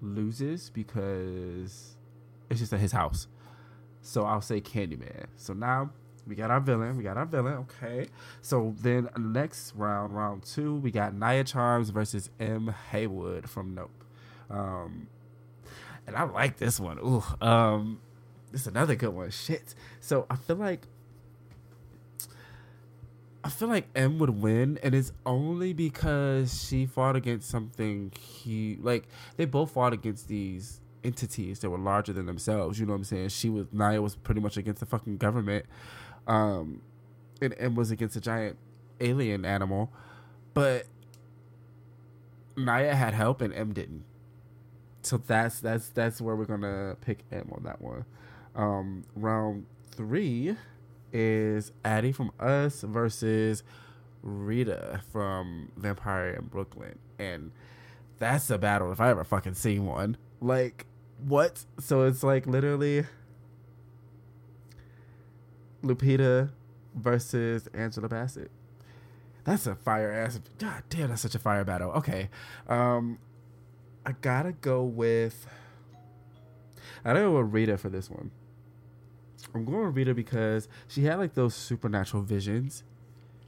loses 0.00 0.70
because 0.70 1.98
it's 2.48 2.60
just 2.60 2.72
at 2.72 2.80
his 2.80 2.92
house. 2.92 3.26
So 4.00 4.24
I'll 4.24 4.40
say 4.40 4.58
Candyman. 4.58 5.26
So 5.36 5.52
now 5.52 5.90
we 6.26 6.34
got 6.34 6.50
our 6.50 6.58
villain. 6.58 6.96
We 6.96 7.02
got 7.04 7.18
our 7.18 7.26
villain. 7.26 7.66
Okay. 7.82 8.08
So 8.40 8.74
then 8.80 9.10
next 9.18 9.74
round, 9.74 10.16
round 10.16 10.44
two, 10.44 10.76
we 10.76 10.90
got 10.90 11.14
Nia 11.14 11.44
Charms 11.44 11.90
versus 11.90 12.30
Em. 12.40 12.74
Haywood 12.90 13.50
from 13.50 13.74
Nope. 13.74 13.90
Um, 14.48 15.08
and 16.06 16.16
I 16.16 16.22
like 16.22 16.56
this 16.56 16.80
one. 16.80 16.98
Ooh. 17.00 17.22
Um, 17.46 18.00
this 18.50 18.62
is 18.62 18.66
another 18.66 18.94
good 18.94 19.12
one. 19.12 19.30
Shit. 19.30 19.74
So 20.00 20.24
I 20.30 20.36
feel 20.36 20.56
like 20.56 20.86
I 23.44 23.48
feel 23.48 23.68
like 23.68 23.88
Em 23.96 24.18
would 24.18 24.30
win, 24.30 24.78
and 24.82 24.94
it's 24.94 25.12
only 25.26 25.72
because 25.72 26.64
she 26.64 26.86
fought 26.86 27.16
against 27.16 27.48
something 27.48 28.12
he 28.18 28.78
like. 28.80 29.08
They 29.36 29.46
both 29.46 29.72
fought 29.72 29.92
against 29.92 30.28
these 30.28 30.80
entities 31.02 31.58
that 31.60 31.70
were 31.70 31.78
larger 31.78 32.12
than 32.12 32.26
themselves. 32.26 32.78
You 32.78 32.86
know 32.86 32.92
what 32.92 32.98
I'm 32.98 33.04
saying? 33.04 33.28
She 33.30 33.50
was 33.50 33.66
Nia 33.72 34.00
was 34.00 34.14
pretty 34.14 34.40
much 34.40 34.56
against 34.56 34.80
the 34.80 34.86
fucking 34.86 35.16
government, 35.16 35.66
um, 36.28 36.82
and 37.40 37.54
Em 37.58 37.74
was 37.74 37.90
against 37.90 38.14
a 38.14 38.20
giant 38.20 38.58
alien 39.00 39.44
animal, 39.44 39.92
but 40.54 40.86
Nia 42.56 42.94
had 42.94 43.14
help 43.14 43.40
and 43.40 43.52
Em 43.52 43.72
didn't. 43.72 44.04
So 45.02 45.16
that's 45.16 45.60
that's 45.60 45.88
that's 45.88 46.20
where 46.20 46.36
we're 46.36 46.44
gonna 46.44 46.96
pick 47.00 47.24
Em 47.32 47.50
on 47.52 47.64
that 47.64 47.82
one. 47.82 48.04
Um, 48.54 49.04
round 49.16 49.66
three 49.90 50.56
is 51.12 51.72
Addie 51.84 52.12
from 52.12 52.32
Us 52.40 52.82
versus 52.82 53.62
Rita 54.22 55.00
from 55.10 55.72
Vampire 55.76 56.30
in 56.30 56.46
Brooklyn. 56.46 56.98
And 57.18 57.52
that's 58.18 58.50
a 58.50 58.58
battle 58.58 58.92
if 58.92 59.00
I 59.00 59.10
ever 59.10 59.24
fucking 59.24 59.54
seen 59.54 59.86
one. 59.86 60.16
Like, 60.40 60.86
what? 61.26 61.64
So 61.78 62.02
it's 62.02 62.22
like 62.22 62.46
literally 62.46 63.04
Lupita 65.82 66.50
versus 66.94 67.68
Angela 67.74 68.08
Bassett. 68.08 68.50
That's 69.44 69.66
a 69.66 69.74
fire 69.74 70.12
ass. 70.12 70.40
God 70.58 70.84
damn, 70.88 71.08
that's 71.08 71.22
such 71.22 71.34
a 71.34 71.38
fire 71.38 71.64
battle. 71.64 71.90
Okay. 71.92 72.30
Um, 72.68 73.18
I 74.06 74.12
gotta 74.12 74.52
go 74.52 74.84
with. 74.84 75.46
I 77.04 77.12
don't 77.12 77.22
know 77.22 77.32
with 77.32 77.52
Rita 77.52 77.76
for 77.76 77.88
this 77.88 78.08
one. 78.08 78.30
I'm 79.54 79.64
going 79.64 79.86
with 79.86 79.96
Rita 79.96 80.14
because 80.14 80.68
she 80.88 81.04
had 81.04 81.18
like 81.18 81.34
those 81.34 81.54
supernatural 81.54 82.22
visions, 82.22 82.84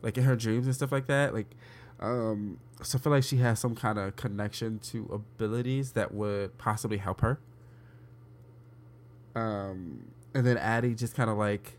like 0.02 0.18
in 0.18 0.24
her 0.24 0.36
dreams 0.36 0.66
and 0.66 0.74
stuff 0.74 0.92
like 0.92 1.06
that. 1.06 1.32
Like, 1.34 1.46
um, 2.00 2.58
so 2.82 2.98
I 2.98 3.00
feel 3.00 3.12
like 3.12 3.24
she 3.24 3.38
has 3.38 3.58
some 3.58 3.74
kind 3.74 3.98
of 3.98 4.16
connection 4.16 4.78
to 4.80 5.08
abilities 5.12 5.92
that 5.92 6.12
would 6.12 6.56
possibly 6.58 6.98
help 6.98 7.20
her. 7.20 7.40
Um, 9.34 10.04
and 10.34 10.46
then 10.46 10.58
Addie 10.58 10.94
just 10.94 11.14
kind 11.14 11.30
of 11.30 11.38
like 11.38 11.78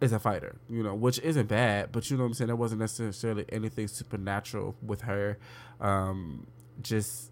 is 0.00 0.12
a 0.12 0.18
fighter, 0.18 0.56
you 0.68 0.82
know, 0.82 0.94
which 0.94 1.18
isn't 1.20 1.48
bad, 1.48 1.90
but 1.92 2.10
you 2.10 2.16
know 2.16 2.24
what 2.24 2.28
I'm 2.28 2.34
saying. 2.34 2.48
There 2.48 2.56
wasn't 2.56 2.80
necessarily 2.80 3.44
anything 3.50 3.88
supernatural 3.88 4.76
with 4.82 5.02
her. 5.02 5.38
Um, 5.80 6.46
just, 6.82 7.30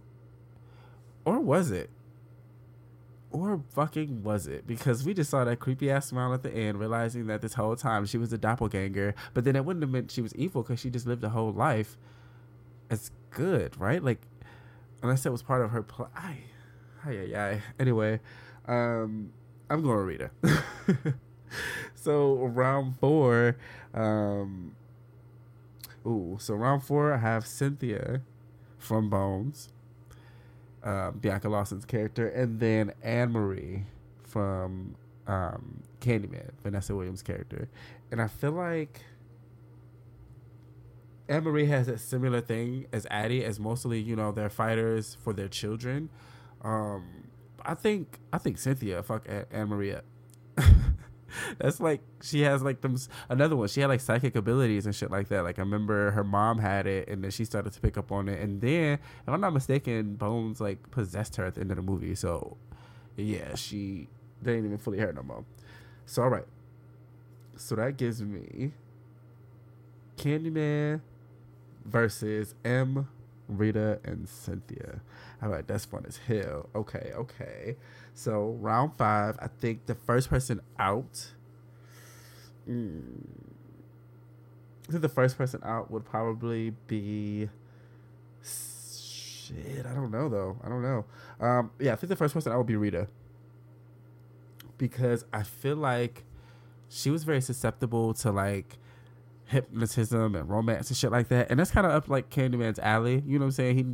or 1.24 1.40
was 1.40 1.70
it? 1.70 1.90
Or 3.34 3.60
fucking 3.70 4.22
was 4.22 4.46
it? 4.46 4.64
Because 4.64 5.04
we 5.04 5.12
just 5.12 5.28
saw 5.28 5.44
that 5.44 5.58
creepy 5.58 5.90
ass 5.90 6.06
smile 6.06 6.32
at 6.32 6.44
the 6.44 6.54
end, 6.54 6.78
realizing 6.78 7.26
that 7.26 7.42
this 7.42 7.54
whole 7.54 7.74
time 7.74 8.06
she 8.06 8.16
was 8.16 8.32
a 8.32 8.38
doppelganger. 8.38 9.12
But 9.34 9.42
then 9.42 9.56
it 9.56 9.64
wouldn't 9.64 9.82
have 9.82 9.90
meant 9.90 10.12
she 10.12 10.22
was 10.22 10.32
evil 10.36 10.62
because 10.62 10.78
she 10.78 10.88
just 10.88 11.04
lived 11.04 11.24
a 11.24 11.30
whole 11.30 11.52
life 11.52 11.96
as 12.90 13.10
good, 13.30 13.78
right? 13.78 14.02
Like, 14.02 14.20
unless 15.02 15.26
it 15.26 15.32
was 15.32 15.42
part 15.42 15.62
of 15.62 15.72
her 15.72 15.82
plan. 15.82 16.10
Ay, 16.16 16.38
ay, 17.04 17.36
ay, 17.36 17.62
Anyway, 17.76 18.20
um, 18.68 19.32
I'm 19.68 19.82
going 19.82 19.98
to 19.98 20.04
read 20.04 20.20
her. 20.20 21.18
so 21.96 22.34
round 22.34 23.00
four, 23.00 23.56
um, 23.92 24.76
ooh, 26.06 26.36
so 26.38 26.54
round 26.54 26.84
four, 26.84 27.12
I 27.12 27.16
have 27.18 27.48
Cynthia 27.48 28.20
from 28.78 29.10
Bones 29.10 29.73
uh, 30.84 31.10
Bianca 31.12 31.48
Lawson's 31.48 31.84
character, 31.84 32.28
and 32.28 32.60
then 32.60 32.92
Anne 33.02 33.32
Marie 33.32 33.84
from 34.22 34.94
um, 35.26 35.82
Candyman, 36.00 36.50
Vanessa 36.62 36.94
Williams' 36.94 37.22
character. 37.22 37.68
And 38.12 38.20
I 38.20 38.28
feel 38.28 38.52
like 38.52 39.00
Anne 41.28 41.44
Marie 41.44 41.66
has 41.66 41.88
a 41.88 41.96
similar 41.98 42.40
thing 42.40 42.86
as 42.92 43.06
Addie, 43.10 43.44
as 43.44 43.58
mostly 43.58 43.98
you 43.98 44.14
know 44.14 44.30
they're 44.30 44.50
fighters 44.50 45.16
for 45.22 45.32
their 45.32 45.48
children. 45.48 46.10
Um, 46.62 47.28
I 47.64 47.74
think 47.74 48.18
I 48.32 48.38
think 48.38 48.58
Cynthia 48.58 49.02
fuck 49.02 49.26
Anne 49.50 49.68
Marie 49.68 49.94
That's 51.58 51.80
like 51.80 52.00
she 52.22 52.42
has 52.42 52.62
like 52.62 52.80
them 52.80 52.96
another 53.28 53.56
one. 53.56 53.68
She 53.68 53.80
had 53.80 53.88
like 53.88 54.00
psychic 54.00 54.36
abilities 54.36 54.86
and 54.86 54.94
shit 54.94 55.10
like 55.10 55.28
that. 55.28 55.42
Like 55.44 55.58
I 55.58 55.62
remember 55.62 56.10
her 56.12 56.24
mom 56.24 56.58
had 56.58 56.86
it, 56.86 57.08
and 57.08 57.22
then 57.22 57.30
she 57.30 57.44
started 57.44 57.72
to 57.72 57.80
pick 57.80 57.96
up 57.96 58.12
on 58.12 58.28
it. 58.28 58.40
And 58.40 58.60
then, 58.60 58.94
if 58.94 59.28
I'm 59.28 59.40
not 59.40 59.52
mistaken, 59.52 60.14
Bones 60.14 60.60
like 60.60 60.90
possessed 60.90 61.36
her 61.36 61.44
at 61.44 61.54
the 61.54 61.60
end 61.60 61.70
of 61.70 61.76
the 61.76 61.82
movie. 61.82 62.14
So 62.14 62.56
yeah, 63.16 63.54
she 63.54 64.08
they 64.42 64.56
ain't 64.56 64.66
even 64.66 64.78
fully 64.78 64.98
hurt 64.98 65.14
no 65.14 65.22
more. 65.22 65.44
So 66.06 66.22
all 66.22 66.28
right, 66.28 66.46
so 67.56 67.76
that 67.76 67.96
gives 67.96 68.22
me 68.22 68.72
Candyman 70.16 71.00
versus 71.84 72.54
Em, 72.64 73.08
Rita, 73.48 74.00
and 74.04 74.28
Cynthia. 74.28 75.00
All 75.42 75.48
right, 75.48 75.66
that's 75.66 75.84
fun 75.84 76.04
as 76.06 76.18
hell. 76.18 76.68
Okay, 76.74 77.12
okay. 77.14 77.76
So 78.14 78.57
round 78.61 78.92
five, 78.96 79.37
I 79.40 79.48
think 79.48 79.87
the 79.87 79.94
first 79.94 80.31
person 80.31 80.61
out. 80.79 81.33
Mm, 82.68 83.27
I 84.88 84.90
think 84.92 85.03
the 85.03 85.09
first 85.09 85.37
person 85.37 85.61
out 85.64 85.90
would 85.90 86.05
probably 86.05 86.70
be. 86.87 87.48
Shit, 88.42 89.85
I 89.85 89.92
don't 89.94 90.11
know 90.11 90.29
though. 90.29 90.57
I 90.64 90.68
don't 90.68 90.83
know. 90.83 91.05
Um, 91.40 91.70
yeah, 91.81 91.92
I 91.92 91.96
think 91.96 92.09
the 92.09 92.16
first 92.16 92.35
person 92.35 92.53
out 92.53 92.59
would 92.59 92.66
be 92.66 92.77
Rita. 92.77 93.09
Because 94.79 95.24
I 95.33 95.42
feel 95.42 95.77
like 95.77 96.24
she 96.88 97.11
was 97.11 97.24
very 97.24 97.40
susceptible 97.40 98.14
to 98.14 98.31
like 98.31 98.79
hypnotism 99.46 100.35
and 100.35 100.48
romance 100.48 100.88
and 100.88 100.96
shit 100.96 101.11
like 101.11 101.29
that. 101.29 101.50
And 101.50 101.59
that's 101.59 101.70
kind 101.70 101.87
of 101.87 101.92
up 101.92 102.09
like 102.09 102.31
Candyman's 102.31 102.79
alley. 102.79 103.22
You 103.27 103.38
know 103.38 103.44
what 103.44 103.46
I'm 103.46 103.53
saying? 103.53 103.77
He 103.77 103.85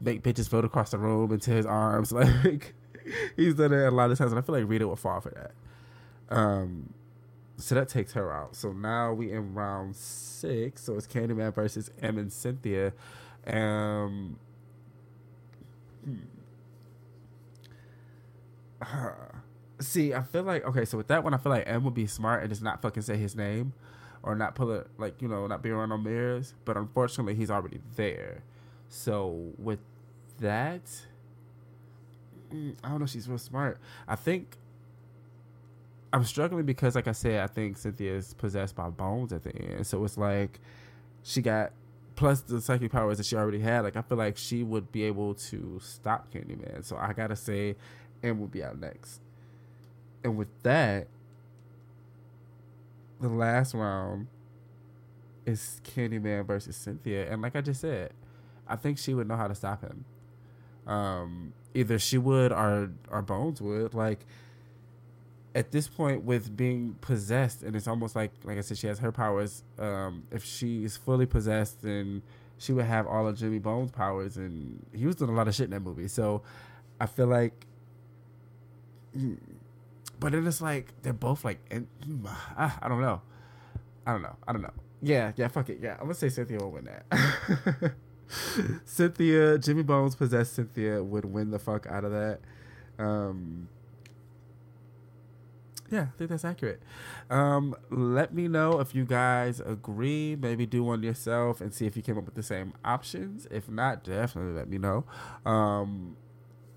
make 0.00 0.22
bitches 0.22 0.48
float 0.48 0.64
across 0.64 0.90
the 0.90 0.98
room 0.98 1.32
into 1.32 1.50
his 1.50 1.66
arms. 1.66 2.12
Like 2.44 2.74
he's 3.36 3.54
done 3.54 3.72
it 3.72 3.84
a 3.84 3.90
lot 3.90 4.10
of 4.10 4.18
times, 4.18 4.32
and 4.32 4.38
I 4.38 4.42
feel 4.42 4.54
like 4.54 4.68
Rita 4.68 4.86
would 4.88 4.98
fall 4.98 5.20
for 5.20 5.30
that. 5.30 6.36
Um, 6.36 6.92
so 7.56 7.74
that 7.74 7.88
takes 7.88 8.12
her 8.12 8.32
out. 8.32 8.56
So 8.56 8.72
now 8.72 9.12
we 9.12 9.32
in 9.32 9.54
round 9.54 9.94
six. 9.94 10.82
So 10.82 10.94
it's 10.94 11.06
Candyman 11.06 11.54
versus 11.54 11.90
Em 12.02 12.18
and 12.18 12.32
Cynthia. 12.32 12.92
Um, 13.46 14.38
hmm. 16.04 16.16
uh, 18.82 19.10
see, 19.80 20.14
I 20.14 20.22
feel 20.22 20.42
like 20.42 20.64
okay. 20.64 20.84
So 20.84 20.98
with 20.98 21.08
that 21.08 21.22
one, 21.22 21.34
I 21.34 21.36
feel 21.36 21.52
like 21.52 21.64
Em 21.66 21.84
would 21.84 21.94
be 21.94 22.06
smart 22.06 22.42
and 22.42 22.50
just 22.50 22.62
not 22.62 22.82
fucking 22.82 23.02
say 23.02 23.16
his 23.16 23.36
name, 23.36 23.72
or 24.22 24.34
not 24.34 24.54
pull 24.54 24.72
it 24.72 24.88
like 24.98 25.22
you 25.22 25.28
know 25.28 25.46
not 25.46 25.62
be 25.62 25.70
around 25.70 25.90
no 25.90 25.98
mirrors. 25.98 26.54
But 26.64 26.76
unfortunately, 26.76 27.34
he's 27.34 27.50
already 27.50 27.80
there. 27.96 28.42
So 28.88 29.52
with 29.58 29.80
that, 30.40 30.82
Mm, 32.52 32.76
I 32.82 32.88
don't 32.88 33.00
know. 33.00 33.06
She's 33.06 33.28
real 33.28 33.38
smart. 33.38 33.78
I 34.06 34.16
think 34.16 34.56
I'm 36.12 36.24
struggling 36.24 36.64
because, 36.64 36.94
like 36.94 37.08
I 37.08 37.12
said, 37.12 37.40
I 37.40 37.46
think 37.46 37.76
Cynthia 37.76 38.14
is 38.14 38.34
possessed 38.34 38.76
by 38.76 38.88
bones 38.90 39.32
at 39.32 39.42
the 39.42 39.54
end. 39.54 39.86
So 39.86 40.04
it's 40.04 40.16
like 40.16 40.60
she 41.22 41.42
got 41.42 41.72
plus 42.16 42.40
the 42.42 42.60
psychic 42.60 42.92
powers 42.92 43.18
that 43.18 43.26
she 43.26 43.36
already 43.36 43.60
had. 43.60 43.80
Like 43.80 43.96
I 43.96 44.02
feel 44.02 44.18
like 44.18 44.36
she 44.36 44.62
would 44.62 44.92
be 44.92 45.02
able 45.04 45.34
to 45.34 45.80
stop 45.82 46.32
Candyman. 46.32 46.84
So 46.84 46.96
I 46.96 47.12
gotta 47.12 47.36
say, 47.36 47.76
Em 48.22 48.38
will 48.40 48.46
be 48.46 48.62
out 48.62 48.78
next. 48.78 49.20
And 50.22 50.36
with 50.36 50.48
that, 50.62 51.08
the 53.20 53.28
last 53.28 53.74
round 53.74 54.28
is 55.46 55.80
Candyman 55.84 56.46
versus 56.46 56.76
Cynthia. 56.76 57.30
And 57.30 57.42
like 57.42 57.56
I 57.56 57.60
just 57.60 57.80
said, 57.80 58.12
I 58.66 58.76
think 58.76 58.98
she 58.98 59.14
would 59.14 59.28
know 59.28 59.36
how 59.36 59.48
to 59.48 59.54
stop 59.54 59.82
him. 59.82 60.04
Um, 60.86 61.52
either 61.74 61.98
she 61.98 62.18
would 62.18 62.52
or 62.52 62.90
or 63.10 63.22
Bones 63.22 63.60
would. 63.60 63.94
Like 63.94 64.24
at 65.54 65.70
this 65.70 65.86
point, 65.86 66.24
with 66.24 66.56
being 66.56 66.96
possessed, 67.00 67.62
and 67.62 67.76
it's 67.76 67.86
almost 67.86 68.16
like 68.16 68.32
like 68.44 68.58
I 68.58 68.60
said, 68.60 68.78
she 68.78 68.86
has 68.86 68.98
her 68.98 69.12
powers. 69.12 69.62
Um, 69.78 70.24
if 70.30 70.44
she 70.44 70.84
is 70.84 70.96
fully 70.96 71.26
possessed, 71.26 71.82
then 71.82 72.22
she 72.58 72.72
would 72.72 72.86
have 72.86 73.06
all 73.06 73.26
of 73.26 73.38
Jimmy 73.38 73.58
Bones' 73.58 73.90
powers, 73.90 74.36
and 74.36 74.84
he 74.92 75.06
was 75.06 75.16
doing 75.16 75.30
a 75.30 75.34
lot 75.34 75.48
of 75.48 75.54
shit 75.54 75.64
in 75.64 75.70
that 75.70 75.80
movie. 75.80 76.08
So 76.08 76.42
I 77.00 77.06
feel 77.06 77.26
like. 77.26 77.66
But 80.18 80.32
then 80.32 80.46
it's 80.46 80.60
like 80.60 80.92
they're 81.02 81.12
both 81.12 81.44
like, 81.44 81.58
I, 82.56 82.72
I 82.82 82.88
don't 82.88 83.00
know, 83.00 83.20
I 84.06 84.12
don't 84.12 84.22
know, 84.22 84.36
I 84.46 84.52
don't 84.52 84.62
know. 84.62 84.72
Yeah, 85.02 85.32
yeah, 85.36 85.48
fuck 85.48 85.68
it. 85.68 85.78
Yeah, 85.80 85.94
I'm 85.94 86.04
gonna 86.04 86.14
say 86.14 86.30
Cynthia 86.30 86.58
will 86.58 86.70
win 86.72 86.86
that. 86.86 87.92
Cynthia, 88.84 89.58
Jimmy 89.58 89.82
Bones 89.82 90.14
possessed 90.14 90.54
Cynthia 90.54 91.02
would 91.02 91.24
win 91.24 91.50
the 91.50 91.58
fuck 91.58 91.86
out 91.86 92.04
of 92.04 92.12
that. 92.12 92.40
Um, 92.98 93.68
yeah, 95.90 96.02
I 96.02 96.18
think 96.18 96.30
that's 96.30 96.44
accurate. 96.44 96.82
Um, 97.30 97.76
let 97.90 98.34
me 98.34 98.48
know 98.48 98.80
if 98.80 98.94
you 98.94 99.04
guys 99.04 99.60
agree. 99.60 100.36
Maybe 100.36 100.66
do 100.66 100.82
one 100.82 101.02
yourself 101.02 101.60
and 101.60 101.72
see 101.72 101.86
if 101.86 101.96
you 101.96 102.02
came 102.02 102.18
up 102.18 102.24
with 102.24 102.34
the 102.34 102.42
same 102.42 102.72
options. 102.84 103.46
If 103.50 103.68
not, 103.68 104.04
definitely 104.04 104.54
let 104.54 104.68
me 104.68 104.78
know. 104.78 105.04
Um, 105.44 106.16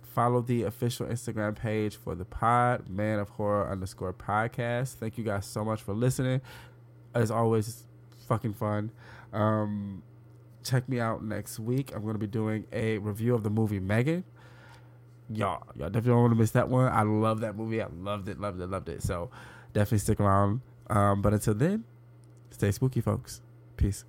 follow 0.03 0.41
the 0.41 0.63
official 0.63 1.05
Instagram 1.07 1.55
page 1.55 1.95
for 1.95 2.15
the 2.15 2.25
pod, 2.25 2.89
man 2.89 3.19
of 3.19 3.29
horror 3.29 3.69
underscore 3.69 4.13
podcast. 4.13 4.95
Thank 4.95 5.17
you 5.17 5.23
guys 5.23 5.45
so 5.45 5.63
much 5.63 5.81
for 5.81 5.93
listening. 5.93 6.41
As 7.15 7.31
always, 7.31 7.85
fucking 8.27 8.53
fun. 8.53 8.91
Um, 9.31 10.03
check 10.67 10.87
me 10.89 10.99
out 10.99 11.23
next 11.23 11.59
week. 11.59 11.91
I'm 11.95 12.01
to 12.13 12.19
be 12.19 12.27
doing 12.27 12.65
a 12.71 12.97
review 12.97 13.33
of 13.33 13.43
the 13.43 13.49
movie 13.49 13.79
Megan. 13.79 14.23
Y'all, 15.29 15.63
y'all 15.75 15.89
definitely 15.89 16.11
don't 16.11 16.21
want 16.21 16.31
to 16.33 16.39
miss 16.39 16.51
that 16.51 16.69
one. 16.69 16.91
I 16.91 17.01
love 17.03 17.41
that 17.41 17.55
movie. 17.55 17.81
I 17.81 17.87
loved 17.99 18.29
it, 18.29 18.39
loved 18.39 18.61
it, 18.61 18.67
loved 18.67 18.89
it. 18.89 19.03
So 19.03 19.29
definitely 19.73 19.99
stick 19.99 20.19
around. 20.19 20.61
Um, 20.89 21.21
but 21.21 21.33
until 21.33 21.53
then, 21.53 21.83
stay 22.49 22.71
spooky, 22.71 23.01
folks. 23.01 23.41
Peace. 23.75 24.05